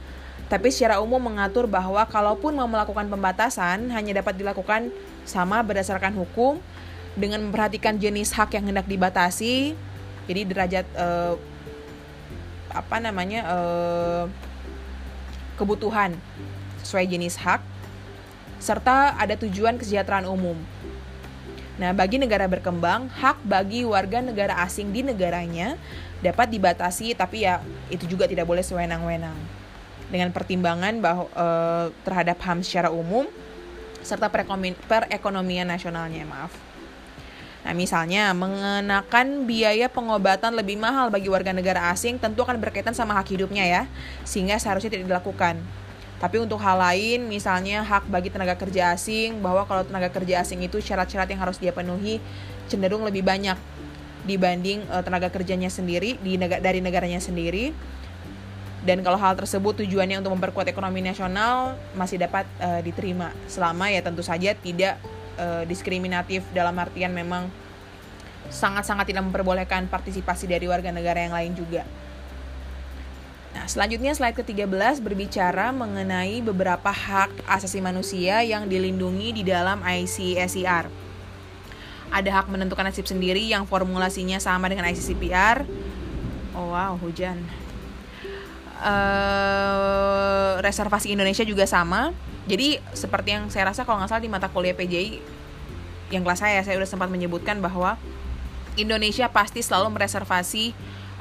[0.48, 4.88] tapi secara umum mengatur bahwa kalaupun mau melakukan pembatasan hanya dapat dilakukan
[5.28, 6.60] sama berdasarkan hukum
[7.16, 9.76] dengan memperhatikan jenis hak yang hendak dibatasi,
[10.26, 11.34] jadi derajat uh,
[12.70, 14.24] apa namanya uh,
[15.56, 16.12] kebutuhan
[16.84, 17.64] sesuai jenis hak
[18.60, 20.56] serta ada tujuan kesejahteraan umum.
[21.76, 25.76] Nah, bagi negara berkembang, hak bagi warga negara asing di negaranya
[26.24, 27.60] dapat dibatasi, tapi ya
[27.92, 29.36] itu juga tidak boleh sewenang-wenang.
[30.08, 31.46] Dengan pertimbangan bahwa e,
[32.06, 33.28] terhadap HAM secara umum
[34.00, 36.65] serta perekonomian nasionalnya, maaf.
[37.66, 43.18] Nah, misalnya mengenakan biaya pengobatan lebih mahal bagi warga negara asing tentu akan berkaitan sama
[43.18, 43.82] hak hidupnya ya,
[44.22, 45.58] sehingga seharusnya tidak dilakukan.
[46.22, 50.62] Tapi untuk hal lain, misalnya hak bagi tenaga kerja asing, bahwa kalau tenaga kerja asing
[50.62, 52.22] itu syarat-syarat yang harus dia penuhi
[52.70, 53.58] cenderung lebih banyak
[54.30, 57.74] dibanding uh, tenaga kerjanya sendiri di negara dari negaranya sendiri.
[58.86, 63.98] Dan kalau hal tersebut tujuannya untuk memperkuat ekonomi nasional masih dapat uh, diterima selama ya
[63.98, 65.02] tentu saja tidak
[65.36, 67.48] uh, diskriminatif dalam artian memang
[68.50, 71.82] sangat-sangat tidak memperbolehkan partisipasi dari warga negara yang lain juga.
[73.56, 80.92] Nah, selanjutnya slide ke-13 berbicara mengenai beberapa hak asasi manusia yang dilindungi di dalam ICSIR.
[82.12, 85.64] Ada hak menentukan nasib sendiri yang formulasinya sama dengan ICCPR.
[86.52, 87.40] Oh wow, hujan.
[88.76, 92.12] Uh, reservasi Indonesia juga sama.
[92.46, 95.18] Jadi seperti yang saya rasa kalau nggak salah di mata kuliah PJI
[96.14, 97.98] yang kelas saya saya sudah sempat menyebutkan bahwa
[98.78, 100.70] Indonesia pasti selalu mereservasi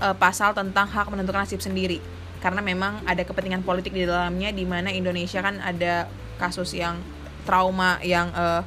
[0.04, 1.98] uh, pasal tentang hak menentukan nasib sendiri.
[2.44, 6.06] Karena memang ada kepentingan politik di dalamnya di mana Indonesia kan ada
[6.38, 7.02] kasus yang
[7.48, 8.62] trauma yang uh,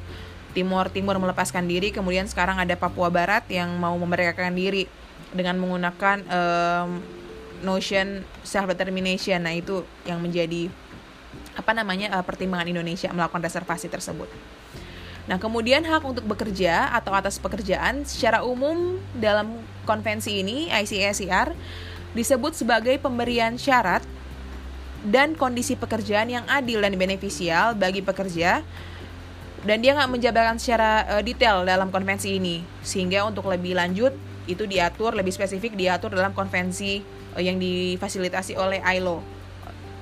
[0.55, 4.89] Timur Timur melepaskan diri kemudian sekarang ada Papua Barat yang mau memerdekakan diri
[5.29, 6.89] dengan menggunakan um,
[7.61, 10.73] notion self determination nah itu yang menjadi
[11.69, 14.25] apa namanya uh, pertimbangan Indonesia melakukan reservasi tersebut.
[15.29, 21.53] Nah, kemudian hak untuk bekerja atau atas pekerjaan secara umum dalam konvensi ini ICSIR
[22.17, 24.01] disebut sebagai pemberian syarat
[25.05, 28.65] dan kondisi pekerjaan yang adil dan beneficial bagi pekerja
[29.61, 34.17] dan dia nggak menjabarkan secara uh, detail dalam konvensi ini sehingga untuk lebih lanjut
[34.49, 37.05] itu diatur lebih spesifik diatur dalam konvensi
[37.37, 39.38] uh, yang difasilitasi oleh ILO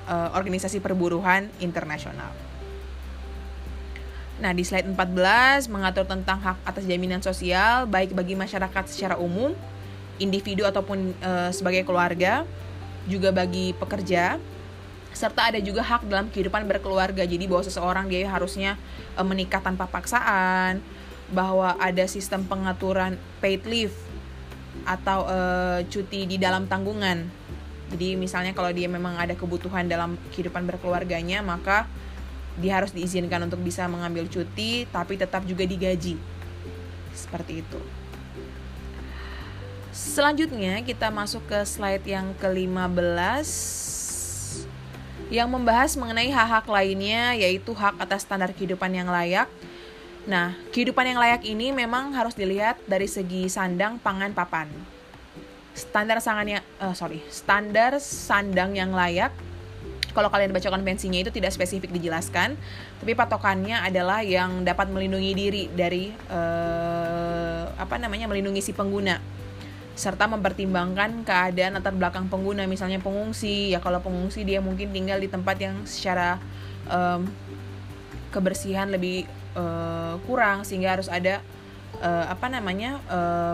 [0.08, 2.32] uh, Organisasi Perburuhan Internasional.
[4.38, 9.50] Nah, di slide 14 mengatur tentang hak atas jaminan sosial baik bagi masyarakat secara umum
[10.22, 12.46] individu ataupun e, sebagai keluarga,
[13.10, 14.36] juga bagi pekerja,
[15.14, 17.24] serta ada juga hak dalam kehidupan berkeluarga.
[17.26, 18.78] Jadi bahwa seseorang dia harusnya
[19.14, 20.82] e, menikah tanpa paksaan,
[21.34, 23.94] bahwa ada sistem pengaturan paid leave
[24.86, 25.38] atau e,
[25.90, 27.26] cuti di dalam tanggungan.
[27.88, 31.88] Jadi misalnya kalau dia memang ada kebutuhan dalam kehidupan berkeluarganya, maka
[32.58, 36.18] dia harus diizinkan untuk bisa mengambil cuti tapi tetap juga digaji.
[37.14, 37.80] Seperti itu.
[39.94, 43.48] Selanjutnya kita masuk ke slide yang ke-15
[45.28, 49.48] yang membahas mengenai hak-hak lainnya yaitu hak atas standar kehidupan yang layak.
[50.28, 54.68] Nah, kehidupan yang layak ini memang harus dilihat dari segi sandang, pangan, papan.
[55.78, 59.30] Standar sangannya, uh, sorry, standar sandang yang layak.
[60.10, 62.58] Kalau kalian baca konvensinya itu tidak spesifik dijelaskan,
[62.98, 69.22] tapi patokannya adalah yang dapat melindungi diri dari uh, apa namanya melindungi si pengguna
[69.94, 75.26] serta mempertimbangkan keadaan latar belakang pengguna misalnya pengungsi ya kalau pengungsi dia mungkin tinggal di
[75.26, 76.38] tempat yang secara
[76.86, 77.26] um,
[78.30, 79.26] kebersihan lebih
[79.58, 81.42] uh, kurang sehingga harus ada
[81.98, 83.02] apa namanya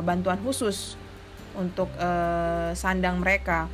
[0.05, 1.01] bantuan khusus
[1.59, 3.71] untuk uh, sandang mereka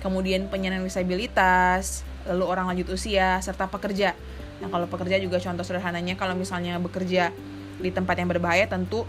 [0.00, 4.14] kemudian penyandang disabilitas lalu orang lanjut usia serta pekerja
[4.62, 7.34] nah kalau pekerja juga contoh sederhananya kalau misalnya bekerja
[7.82, 9.02] di tempat yang berbahaya tentu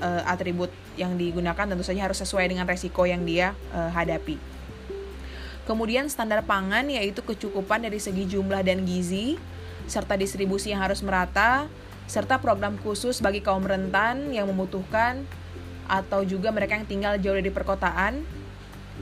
[0.00, 4.40] uh, atribut yang digunakan tentu saja harus sesuai dengan resiko yang dia uh, hadapi.
[5.68, 9.38] Kemudian standar pangan yaitu kecukupan dari segi jumlah dan gizi
[9.86, 11.70] serta distribusi yang harus merata
[12.10, 15.22] serta program khusus bagi kaum rentan yang membutuhkan
[15.90, 18.22] atau juga mereka yang tinggal jauh dari perkotaan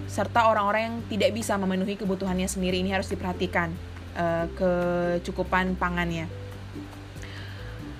[0.08, 3.68] serta orang-orang yang tidak bisa memenuhi kebutuhannya sendiri ini harus diperhatikan
[4.16, 6.30] uh, kecukupan pangannya.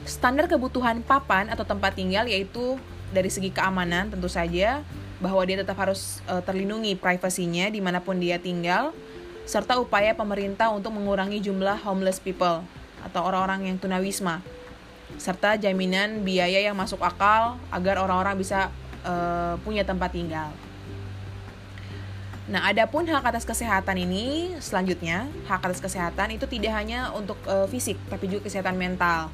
[0.08, 2.80] Standar kebutuhan papan atau tempat tinggal yaitu
[3.12, 4.80] dari segi keamanan tentu saja
[5.20, 8.94] bahwa dia tetap harus uh, terlindungi privasinya di mana pun dia tinggal
[9.44, 12.64] serta upaya pemerintah untuk mengurangi jumlah homeless people
[13.04, 14.40] atau orang-orang yang tunawisma
[15.18, 18.70] serta jaminan biaya yang masuk akal agar orang-orang bisa
[19.02, 20.50] uh, punya tempat tinggal.
[22.48, 27.68] Nah, adapun hak atas kesehatan ini selanjutnya, hak atas kesehatan itu tidak hanya untuk uh,
[27.68, 29.28] fisik tapi juga kesehatan mental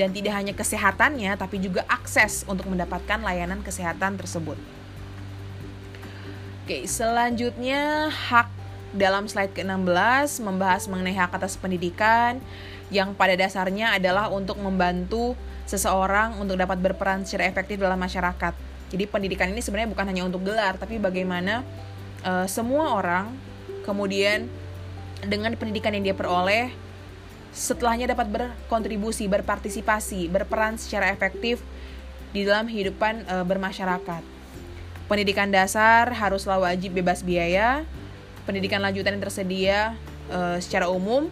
[0.00, 4.56] dan tidak hanya kesehatannya tapi juga akses untuk mendapatkan layanan kesehatan tersebut.
[6.64, 8.48] Oke, selanjutnya hak
[8.96, 12.40] dalam slide ke-16 membahas mengenai hak atas pendidikan
[12.90, 15.34] yang pada dasarnya adalah untuk membantu
[15.66, 18.54] seseorang untuk dapat berperan secara efektif dalam masyarakat.
[18.86, 21.66] Jadi pendidikan ini sebenarnya bukan hanya untuk gelar, tapi bagaimana
[22.22, 23.34] uh, semua orang
[23.82, 24.46] kemudian
[25.26, 26.70] dengan pendidikan yang dia peroleh
[27.50, 31.64] setelahnya dapat berkontribusi, berpartisipasi, berperan secara efektif
[32.30, 34.22] di dalam kehidupan uh, bermasyarakat.
[35.10, 37.82] Pendidikan dasar haruslah wajib bebas biaya.
[38.46, 39.78] Pendidikan lanjutan yang tersedia
[40.30, 41.26] uh, secara umum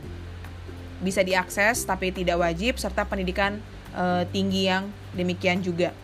[1.02, 3.58] bisa diakses tapi tidak wajib serta pendidikan
[3.94, 5.94] uh, tinggi yang demikian juga.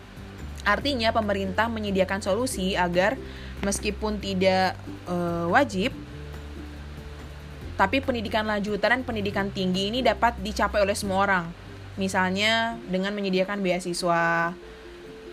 [0.61, 3.17] Artinya pemerintah menyediakan solusi agar
[3.65, 4.77] meskipun tidak
[5.09, 5.93] uh, wajib
[7.81, 11.45] tapi pendidikan lanjutan dan pendidikan tinggi ini dapat dicapai oleh semua orang.
[11.97, 14.53] Misalnya dengan menyediakan beasiswa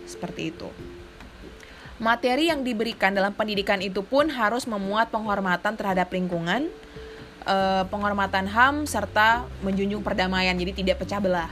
[0.09, 0.69] seperti itu.
[2.01, 6.71] Materi yang diberikan dalam pendidikan itu pun harus memuat penghormatan terhadap lingkungan,
[7.45, 11.51] eh, penghormatan HAM serta menjunjung perdamaian jadi tidak pecah belah.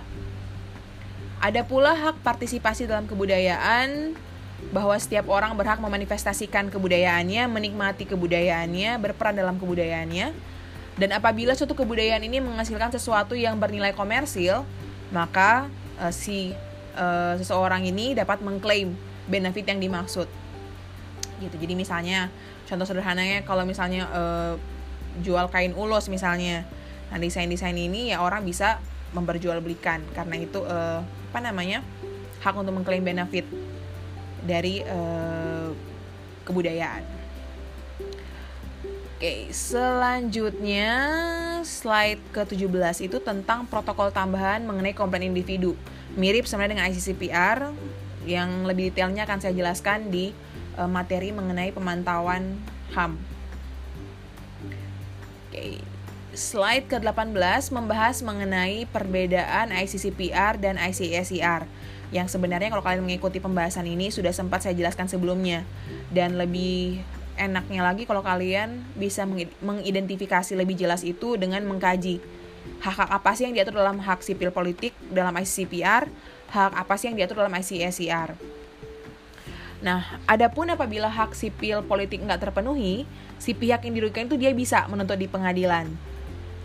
[1.37, 4.17] Ada pula hak partisipasi dalam kebudayaan,
[4.73, 10.33] bahwa setiap orang berhak memanifestasikan kebudayaannya, menikmati kebudayaannya, berperan dalam kebudayaannya.
[10.97, 14.65] Dan apabila suatu kebudayaan ini menghasilkan sesuatu yang bernilai komersil,
[15.13, 15.69] maka
[16.01, 16.57] uh, si
[16.97, 18.97] uh, seseorang ini dapat mengklaim
[19.29, 20.25] benefit yang dimaksud.
[21.37, 21.55] Gitu.
[21.61, 22.33] Jadi misalnya
[22.65, 24.53] contoh sederhananya kalau misalnya uh,
[25.23, 26.67] jual kain ulos misalnya.
[27.07, 28.83] Nah, desain-desain ini ya orang bisa
[29.15, 30.99] memperjualbelikan karena itu uh,
[31.31, 31.79] apa namanya
[32.43, 33.47] hak untuk mengklaim benefit
[34.43, 35.71] dari uh,
[36.43, 37.03] kebudayaan.
[39.17, 40.93] Oke, selanjutnya
[41.65, 45.73] slide ke-17 itu tentang protokol tambahan mengenai komplain individu.
[46.13, 47.73] Mirip sebenarnya dengan ICCPR,
[48.29, 50.35] yang lebih detailnya akan saya jelaskan di
[50.77, 52.61] uh, materi mengenai pemantauan
[52.93, 53.17] HAM.
[55.57, 55.81] Oke,
[56.37, 61.65] slide ke-18 membahas mengenai perbedaan ICCPR dan ICSIR
[62.13, 65.65] yang sebenarnya kalau kalian mengikuti pembahasan ini sudah sempat saya jelaskan sebelumnya.
[66.13, 67.01] Dan lebih
[67.41, 69.25] enaknya lagi kalau kalian bisa
[69.65, 72.21] mengidentifikasi lebih jelas itu dengan mengkaji.
[72.85, 76.05] Hak-hak apa sih yang diatur dalam hak sipil politik dalam ICCPR,
[76.53, 78.37] hak apa sih yang diatur dalam ICSIR.
[79.77, 83.05] Nah, adapun apabila hak sipil politik nggak terpenuhi,
[83.37, 85.85] si pihak yang dirugikan itu dia bisa menuntut di pengadilan.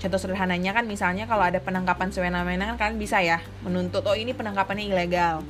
[0.00, 4.34] Contoh sederhananya kan misalnya kalau ada penangkapan semena-mena kan kalian bisa ya menuntut oh ini
[4.34, 5.44] penangkapannya ilegal.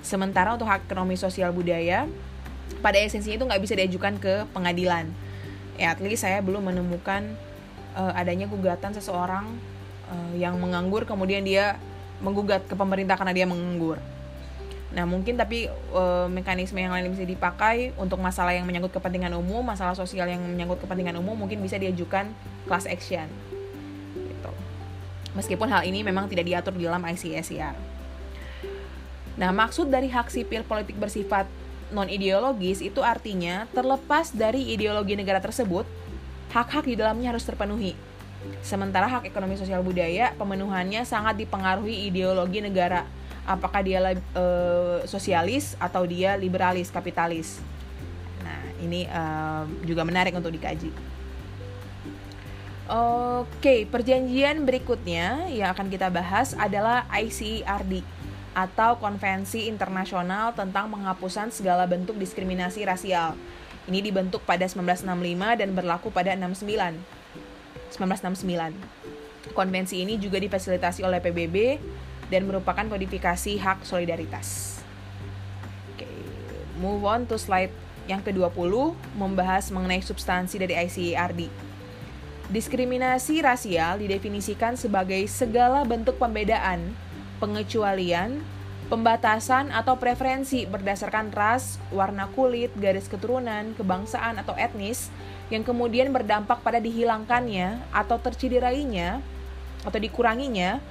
[0.00, 2.08] Sementara untuk hak ekonomi sosial budaya
[2.80, 5.10] pada esensinya itu nggak bisa diajukan ke pengadilan.
[5.76, 7.36] Ya at least saya belum menemukan
[7.98, 9.44] uh, adanya gugatan seseorang
[10.08, 11.76] uh, yang menganggur kemudian dia
[12.22, 14.00] menggugat ke pemerintah karena dia menganggur.
[14.92, 19.64] Nah, mungkin tapi e, mekanisme yang lain bisa dipakai untuk masalah yang menyangkut kepentingan umum,
[19.64, 22.28] masalah sosial yang menyangkut kepentingan umum mungkin bisa diajukan
[22.68, 23.24] class action
[25.32, 27.74] meskipun hal ini memang tidak diatur di dalam ICSIR.
[29.40, 31.48] Nah, maksud dari hak sipil politik bersifat
[31.92, 35.88] non-ideologis itu artinya terlepas dari ideologi negara tersebut,
[36.52, 37.96] hak-hak di dalamnya harus terpenuhi.
[38.60, 43.08] Sementara hak ekonomi sosial budaya, pemenuhannya sangat dipengaruhi ideologi negara.
[43.42, 44.44] Apakah dia e,
[45.06, 47.58] sosialis atau dia liberalis, kapitalis.
[48.42, 49.22] Nah, ini e,
[49.82, 50.94] juga menarik untuk dikaji.
[52.92, 58.04] Oke, perjanjian berikutnya yang akan kita bahas adalah ICERD
[58.52, 63.32] atau Konvensi Internasional tentang Penghapusan Segala Bentuk Diskriminasi Rasial.
[63.88, 65.08] Ini dibentuk pada 1965
[65.58, 66.94] dan berlaku pada 69.
[67.96, 69.56] 1969.
[69.56, 71.56] Konvensi ini juga difasilitasi oleh PBB
[72.32, 74.80] dan merupakan kodifikasi hak solidaritas.
[75.92, 76.08] Oke,
[76.80, 77.68] move on to slide
[78.08, 81.52] yang ke-20 membahas mengenai substansi dari ICERD.
[82.48, 86.92] Diskriminasi rasial didefinisikan sebagai segala bentuk pembedaan,
[87.38, 88.42] pengecualian,
[88.92, 95.08] pembatasan atau preferensi berdasarkan ras, warna kulit, garis keturunan, kebangsaan atau etnis
[95.48, 99.24] yang kemudian berdampak pada dihilangkannya atau tercederainya
[99.88, 100.82] atau dikuranginya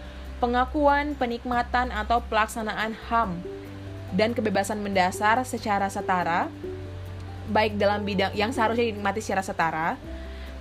[0.42, 3.38] pengakuan, penikmatan atau pelaksanaan HAM
[4.18, 6.50] dan kebebasan mendasar secara setara
[7.54, 9.88] baik dalam bidang yang seharusnya dinikmati secara setara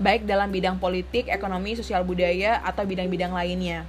[0.00, 3.84] baik dalam bidang politik, ekonomi, sosial budaya, atau bidang-bidang lainnya.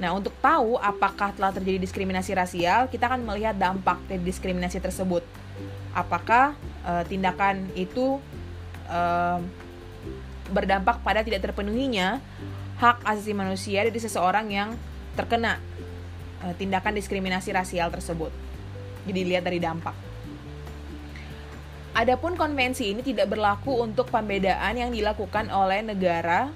[0.00, 5.22] Nah, untuk tahu apakah telah terjadi diskriminasi rasial, kita akan melihat dampak dari diskriminasi tersebut.
[5.92, 8.16] Apakah e, tindakan itu
[8.88, 9.00] e,
[10.48, 12.24] berdampak pada tidak terpenuhinya
[12.80, 14.72] hak asasi manusia dari seseorang yang
[15.18, 15.58] terkena
[16.38, 18.30] e, tindakan diskriminasi rasial tersebut.
[19.10, 19.98] Jadi lihat dari dampak.
[21.98, 26.46] Adapun konvensi ini tidak berlaku untuk pembedaan yang dilakukan oleh negara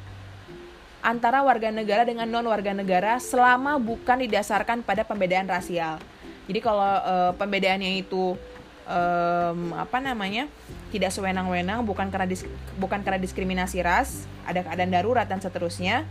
[1.03, 5.99] antara warga negara dengan non warga negara selama bukan didasarkan pada pembedaan rasial.
[6.47, 8.39] Jadi kalau uh, pembedaannya itu
[8.87, 10.47] um, apa namanya
[10.95, 12.31] tidak sewenang-wenang bukan karena
[12.79, 16.07] bukan karena diskriminasi ras, ada keadaan darurat dan seterusnya,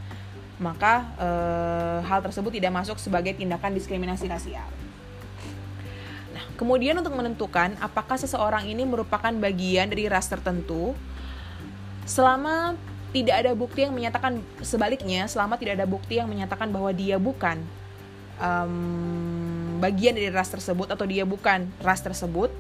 [0.61, 4.69] maka uh, hal tersebut tidak masuk sebagai tindakan diskriminasi rasial.
[6.31, 10.93] Nah, kemudian untuk menentukan apakah seseorang ini merupakan bagian dari ras tertentu,
[12.05, 12.77] selama
[13.11, 17.59] tidak ada bukti yang menyatakan sebaliknya, selama tidak ada bukti yang menyatakan bahwa dia bukan
[18.37, 22.53] um, bagian dari ras tersebut atau dia bukan ras tersebut,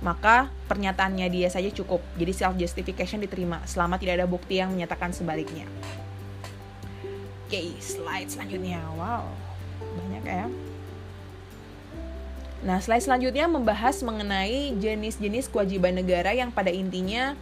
[0.00, 2.02] maka pernyataannya dia saja cukup.
[2.16, 5.68] Jadi self justification diterima selama tidak ada bukti yang menyatakan sebaliknya.
[7.52, 8.80] Oke, slide selanjutnya.
[8.96, 9.28] Wow,
[9.76, 10.48] banyak ya.
[12.64, 17.36] Nah, slide selanjutnya membahas mengenai jenis-jenis kewajiban negara yang pada intinya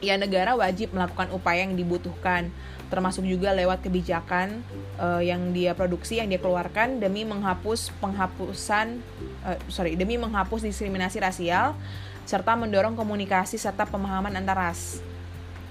[0.00, 2.48] ya negara wajib melakukan upaya yang dibutuhkan,
[2.88, 4.64] termasuk juga lewat kebijakan
[4.96, 8.96] uh, yang dia produksi, yang dia keluarkan demi menghapus penghapusan,
[9.44, 11.76] uh, sorry, demi menghapus diskriminasi rasial,
[12.24, 15.04] serta mendorong komunikasi serta pemahaman antar ras.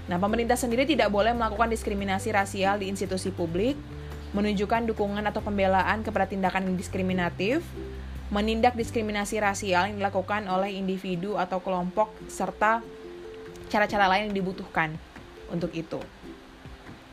[0.04, 3.72] Nah, pemerintah sendiri tidak boleh melakukan diskriminasi rasial di institusi publik,
[4.36, 7.64] menunjukkan dukungan atau pembelaan kepada tindakan diskriminatif,
[8.28, 12.84] menindak diskriminasi rasial yang dilakukan oleh individu atau kelompok serta
[13.72, 14.92] cara-cara lain yang dibutuhkan
[15.48, 16.02] untuk itu.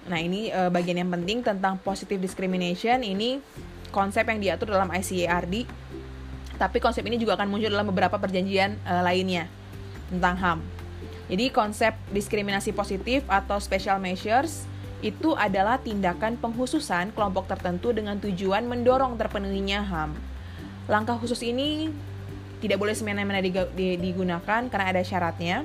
[0.10, 3.40] Nah, ini e, bagian yang penting tentang positive discrimination ini
[3.94, 5.70] konsep yang diatur dalam ICARD.
[6.60, 9.46] Tapi konsep ini juga akan muncul dalam beberapa perjanjian e, lainnya
[10.10, 10.81] tentang HAM.
[11.32, 14.68] Jadi konsep diskriminasi positif atau special measures
[15.00, 20.12] itu adalah tindakan penghususan kelompok tertentu dengan tujuan mendorong terpenuhinya HAM.
[20.92, 21.88] Langkah khusus ini
[22.60, 23.40] tidak boleh semena-mena
[23.98, 25.64] digunakan karena ada syaratnya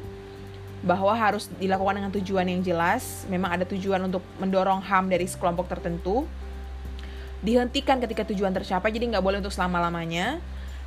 [0.86, 3.26] bahwa harus dilakukan dengan tujuan yang jelas.
[3.26, 6.24] Memang ada tujuan untuk mendorong HAM dari sekelompok tertentu.
[7.42, 10.38] Dihentikan ketika tujuan tercapai, jadi nggak boleh untuk selama-lamanya.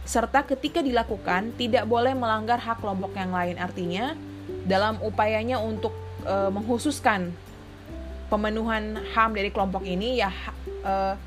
[0.08, 3.62] Serta ketika dilakukan, tidak boleh melanggar hak kelompok yang lain.
[3.62, 4.18] Artinya,
[4.68, 7.34] dalam upayanya untuk e, menghususkan
[8.30, 10.30] pemenuhan HAM dari kelompok ini, ya
[10.86, 11.18] uh,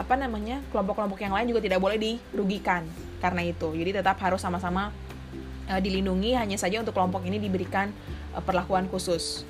[0.00, 2.88] apa namanya kelompok-kelompok yang lain juga tidak boleh dirugikan
[3.20, 3.76] karena itu.
[3.76, 4.90] Jadi tetap harus sama-sama
[5.68, 7.92] uh, dilindungi hanya saja untuk kelompok ini diberikan
[8.32, 9.44] uh, perlakuan khusus.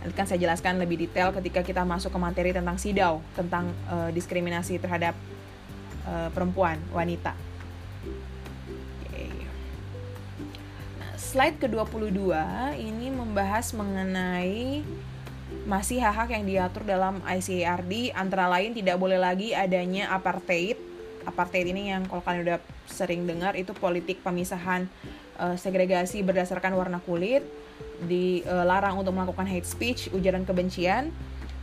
[0.00, 4.08] Nanti kan saya jelaskan lebih detail ketika kita masuk ke materi tentang sidau tentang uh,
[4.08, 5.12] diskriminasi terhadap
[6.08, 7.49] uh, perempuan wanita
[11.30, 12.34] slide ke-22
[12.74, 14.82] ini membahas mengenai
[15.62, 20.74] masih hak-hak yang diatur dalam ICARD antara lain tidak boleh lagi adanya apartheid.
[21.22, 22.58] Apartheid ini yang kalau kalian udah
[22.90, 24.90] sering dengar itu politik pemisahan
[25.38, 27.46] uh, segregasi berdasarkan warna kulit
[28.02, 31.14] dilarang uh, untuk melakukan hate speech ujaran kebencian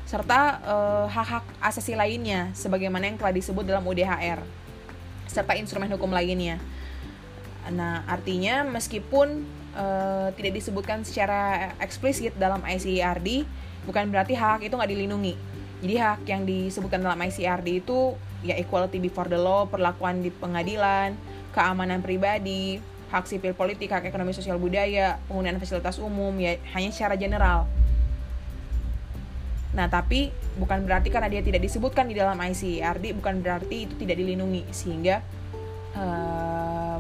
[0.08, 4.40] serta uh, hak-hak asasi lainnya sebagaimana yang telah disebut dalam UDHR
[5.28, 6.56] serta instrumen hukum lainnya
[7.72, 9.44] nah artinya meskipun
[9.76, 13.46] uh, tidak disebutkan secara eksplisit dalam ICARD
[13.88, 15.36] bukan berarti hak itu nggak dilindungi.
[15.78, 21.14] Jadi hak yang disebutkan dalam ICRD itu ya equality before the law perlakuan di pengadilan
[21.54, 27.16] keamanan pribadi hak sipil politik hak ekonomi sosial budaya penggunaan fasilitas umum ya hanya secara
[27.16, 27.70] general.
[29.78, 34.18] Nah, tapi bukan berarti karena dia tidak disebutkan di dalam ICRD bukan berarti itu tidak
[34.18, 34.66] dilindungi.
[34.74, 35.22] Sehingga
[35.94, 36.98] uh,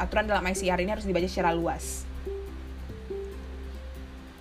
[0.00, 2.08] aturan dalam ICR ini harus dibaca secara luas.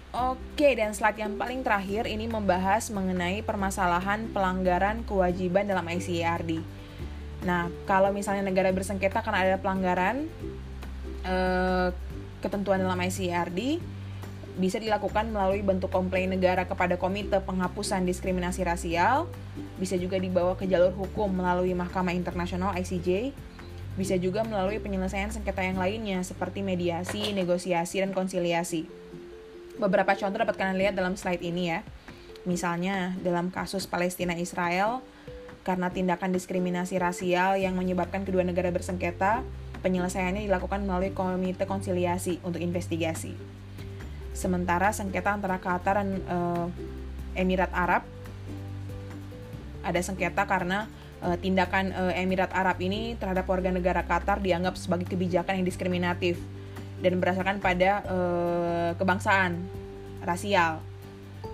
[0.10, 6.66] Oke, dan slide yang paling terakhir ini membahas mengenai permasalahan pelanggaran kewajiban dalam ICARD.
[7.46, 10.26] Nah, kalau misalnya negara bersengketa karena ada pelanggaran
[11.24, 11.94] eh,
[12.42, 13.80] ketentuan dalam ICARD,
[14.60, 19.30] bisa dilakukan melalui bentuk komplain negara kepada Komite Penghapusan Diskriminasi Rasial,
[19.80, 23.32] bisa juga dibawa ke jalur hukum melalui Mahkamah Internasional ICJ,
[24.00, 28.88] bisa juga melalui penyelesaian sengketa yang lainnya seperti mediasi, negosiasi, dan konsiliasi.
[29.76, 31.84] Beberapa contoh dapat kalian lihat dalam slide ini ya.
[32.48, 35.04] Misalnya dalam kasus Palestina Israel
[35.68, 39.44] karena tindakan diskriminasi rasial yang menyebabkan kedua negara bersengketa,
[39.84, 43.36] penyelesaiannya dilakukan melalui komite konsiliasi untuk investigasi.
[44.32, 46.68] Sementara sengketa antara Qatar dan uh,
[47.36, 48.08] Emirat Arab
[49.84, 50.88] ada sengketa karena
[51.24, 56.40] uh, tindakan uh, Emirat Arab ini terhadap warga negara Qatar dianggap sebagai kebijakan yang diskriminatif
[57.00, 59.56] dan berdasarkan pada uh, kebangsaan
[60.24, 60.84] rasial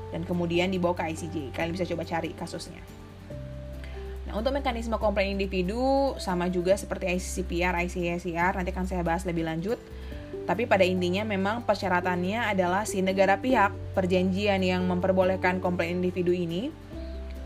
[0.10, 1.54] dan kemudian dibawa ke ICJ.
[1.54, 2.82] Kalian bisa coba cari kasusnya.
[4.26, 9.46] Nah, untuk mekanisme komplain individu sama juga seperti ICCPR, ICSCR nanti akan saya bahas lebih
[9.46, 9.78] lanjut.
[10.46, 16.70] Tapi pada intinya memang persyaratannya adalah si negara pihak perjanjian yang memperbolehkan komplain individu ini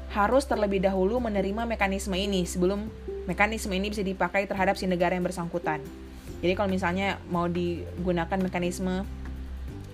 [0.09, 2.89] harus terlebih dahulu menerima mekanisme ini sebelum
[3.29, 5.81] mekanisme ini bisa dipakai terhadap si negara yang bersangkutan.
[6.41, 9.05] Jadi kalau misalnya mau digunakan mekanisme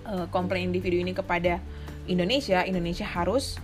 [0.08, 1.60] uh, komplain individu ini kepada
[2.08, 3.60] Indonesia, Indonesia harus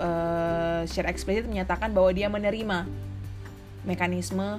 [0.00, 2.88] uh, secara eksplisit menyatakan bahwa dia menerima
[3.86, 4.58] mekanisme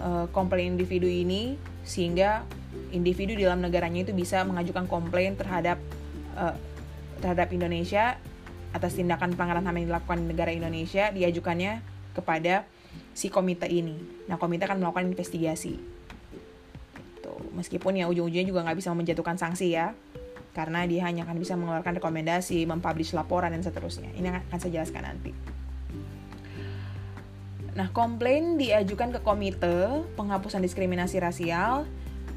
[0.00, 1.54] uh, komplain individu ini
[1.86, 2.42] sehingga
[2.90, 5.78] individu di dalam negaranya itu bisa mengajukan komplain terhadap
[6.34, 6.56] uh,
[7.20, 8.16] terhadap Indonesia
[8.72, 11.80] atas tindakan pelanggaran HAM yang dilakukan di negara Indonesia diajukannya
[12.12, 12.68] kepada
[13.16, 13.96] si komite ini.
[14.28, 15.74] Nah, komite akan melakukan investigasi.
[16.94, 17.34] Gitu.
[17.56, 19.96] Meskipun ya ujung-ujungnya juga nggak bisa menjatuhkan sanksi ya,
[20.52, 24.10] karena dia hanya akan bisa mengeluarkan rekomendasi, mempublish laporan dan seterusnya.
[24.14, 25.32] Ini akan saya jelaskan nanti.
[27.78, 31.86] Nah, komplain diajukan ke komite penghapusan diskriminasi rasial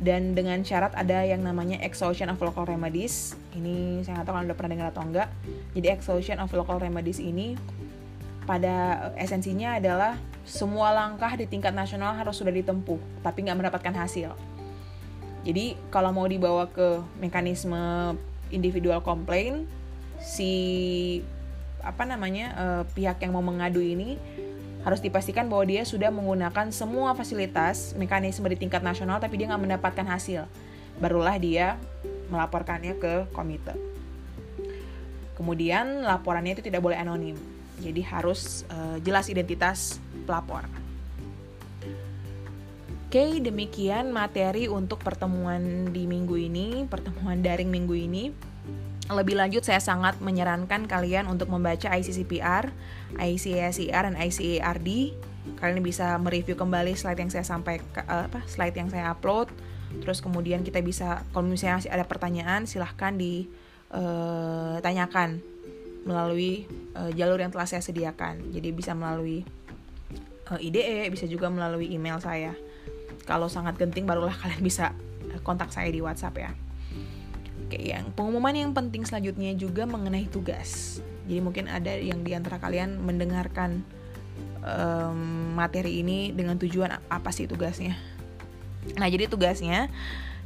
[0.01, 3.37] dan dengan syarat ada yang namanya exhaustion of local remedies.
[3.53, 5.29] Ini saya nggak tahu kalau udah pernah dengar atau enggak.
[5.77, 7.53] Jadi exhaustion of local remedies ini
[8.49, 14.33] pada esensinya adalah semua langkah di tingkat nasional harus sudah ditempuh, tapi nggak mendapatkan hasil.
[15.45, 18.17] Jadi kalau mau dibawa ke mekanisme
[18.49, 19.69] individual complaint,
[20.17, 20.51] si
[21.81, 24.17] apa namanya uh, pihak yang mau mengadu ini
[24.81, 29.61] harus dipastikan bahwa dia sudah menggunakan semua fasilitas mekanisme di tingkat nasional tapi dia nggak
[29.61, 30.49] mendapatkan hasil.
[30.97, 31.77] Barulah dia
[32.33, 33.77] melaporkannya ke komite.
[35.37, 37.37] Kemudian laporannya itu tidak boleh anonim.
[37.81, 39.97] Jadi harus uh, jelas identitas
[40.29, 40.69] pelapor.
[43.11, 48.31] Oke, demikian materi untuk pertemuan di minggu ini, pertemuan daring minggu ini.
[49.11, 52.71] Lebih lanjut saya sangat menyarankan kalian untuk membaca ICCPR,
[53.17, 54.89] ICACR dan ICARD.
[55.57, 59.49] Kalian bisa mereview kembali slide yang saya sampai uh, apa slide yang saya upload.
[59.99, 66.63] Terus kemudian kita bisa kalau misalnya masih ada pertanyaan silahkan ditanyakan eh, melalui
[66.95, 68.55] uh, jalur yang telah saya sediakan.
[68.55, 69.43] Jadi bisa melalui
[70.51, 72.55] IDE, bisa juga melalui email saya.
[73.27, 74.95] Kalau sangat genting barulah kalian bisa
[75.43, 76.55] kontak saya di WhatsApp ya.
[77.71, 80.99] Oke, yang pengumuman yang penting selanjutnya juga mengenai tugas.
[81.31, 83.87] Jadi mungkin ada yang di antara kalian mendengarkan
[84.67, 87.95] um, materi ini dengan tujuan apa sih tugasnya.
[88.99, 89.87] Nah, jadi tugasnya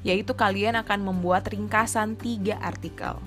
[0.05, 3.17] yaitu kalian akan membuat ringkasan tiga artikel.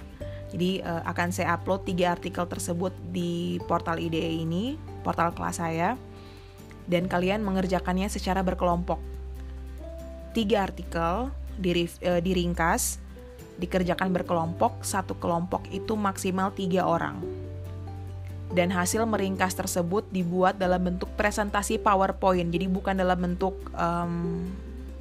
[0.55, 5.99] Jadi uh, akan saya upload tiga artikel tersebut di portal IDE ini, portal kelas saya,
[6.87, 9.03] dan kalian mengerjakannya secara berkelompok.
[10.31, 13.03] Tiga artikel di, uh, diringkas
[13.59, 17.38] dikerjakan berkelompok, satu kelompok itu maksimal tiga orang.
[18.49, 24.49] Dan hasil meringkas tersebut dibuat dalam bentuk presentasi PowerPoint, jadi bukan dalam bentuk um,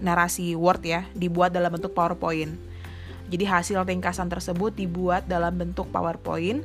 [0.04, 2.52] narasi Word ya, dibuat dalam bentuk PowerPoint.
[3.28, 6.64] Jadi hasil ringkasan tersebut dibuat dalam bentuk PowerPoint.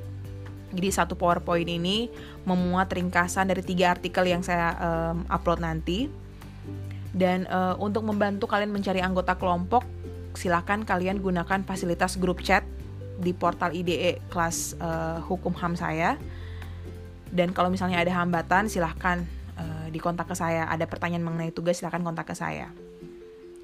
[0.73, 2.11] Jadi satu PowerPoint ini
[2.49, 6.11] memuat ringkasan dari tiga artikel yang saya um, upload nanti.
[7.13, 9.85] Dan uh, untuk membantu kalian mencari anggota kelompok,
[10.33, 12.65] silahkan kalian gunakan fasilitas grup chat
[13.21, 16.17] di portal IDE kelas uh, hukum HAM saya.
[17.33, 19.25] Dan kalau misalnya ada hambatan, silahkan
[19.57, 20.69] uh, dikontak ke saya.
[20.69, 22.69] Ada pertanyaan mengenai tugas, silahkan kontak ke saya.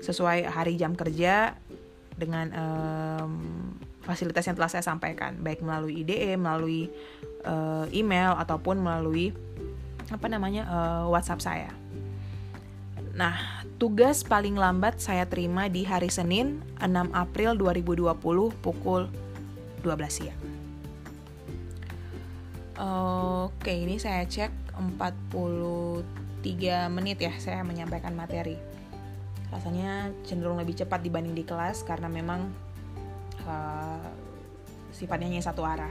[0.00, 1.52] Sesuai hari jam kerja
[2.16, 3.32] dengan um,
[4.08, 6.88] fasilitas yang telah saya sampaikan, baik melalui IDE, melalui
[7.44, 9.36] uh, email ataupun melalui
[10.08, 11.70] apa namanya uh, WhatsApp saya.
[13.12, 13.36] Nah,
[13.76, 18.16] tugas paling lambat saya terima di hari Senin 6 April 2020
[18.62, 19.10] pukul
[19.82, 20.47] 12 siang.
[22.78, 26.06] Oke, ini saya cek 43
[26.94, 28.54] menit ya saya menyampaikan materi.
[29.50, 32.46] Rasanya cenderung lebih cepat dibanding di kelas karena memang
[33.42, 34.06] uh,
[34.94, 35.90] sifatnya hanya satu arah.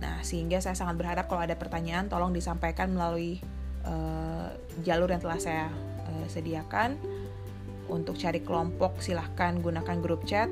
[0.00, 3.36] Nah, sehingga saya sangat berharap kalau ada pertanyaan tolong disampaikan melalui
[3.84, 5.68] uh, jalur yang telah saya
[6.08, 6.96] uh, sediakan.
[7.92, 10.48] Untuk cari kelompok silahkan gunakan grup chat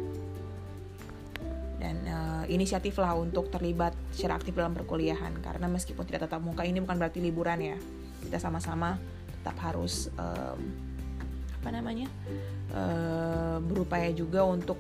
[1.78, 5.38] dan uh, inisiatif lah untuk terlibat secara aktif dalam perkuliahan.
[5.38, 7.76] Karena meskipun tidak tetap muka ini bukan berarti liburan ya.
[8.22, 8.98] Kita sama-sama
[9.38, 10.58] tetap harus um,
[11.58, 12.06] apa namanya
[12.74, 14.78] uh, berupaya juga untuk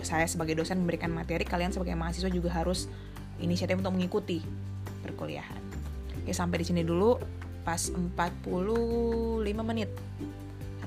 [0.00, 2.86] saya sebagai dosen memberikan materi kalian sebagai mahasiswa juga harus
[3.40, 4.40] inisiatif untuk mengikuti
[5.04, 5.60] perkuliahan.
[6.24, 7.16] Oke sampai di sini dulu.
[7.68, 9.92] Pas 45 menit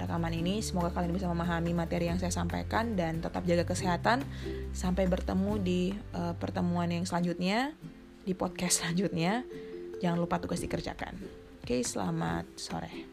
[0.01, 0.65] rekaman ini.
[0.65, 4.25] Semoga kalian bisa memahami materi yang saya sampaikan dan tetap jaga kesehatan.
[4.73, 5.81] Sampai bertemu di
[6.17, 7.77] uh, pertemuan yang selanjutnya,
[8.25, 9.45] di podcast selanjutnya.
[10.01, 11.13] Jangan lupa tugas dikerjakan.
[11.61, 13.11] Oke, selamat sore.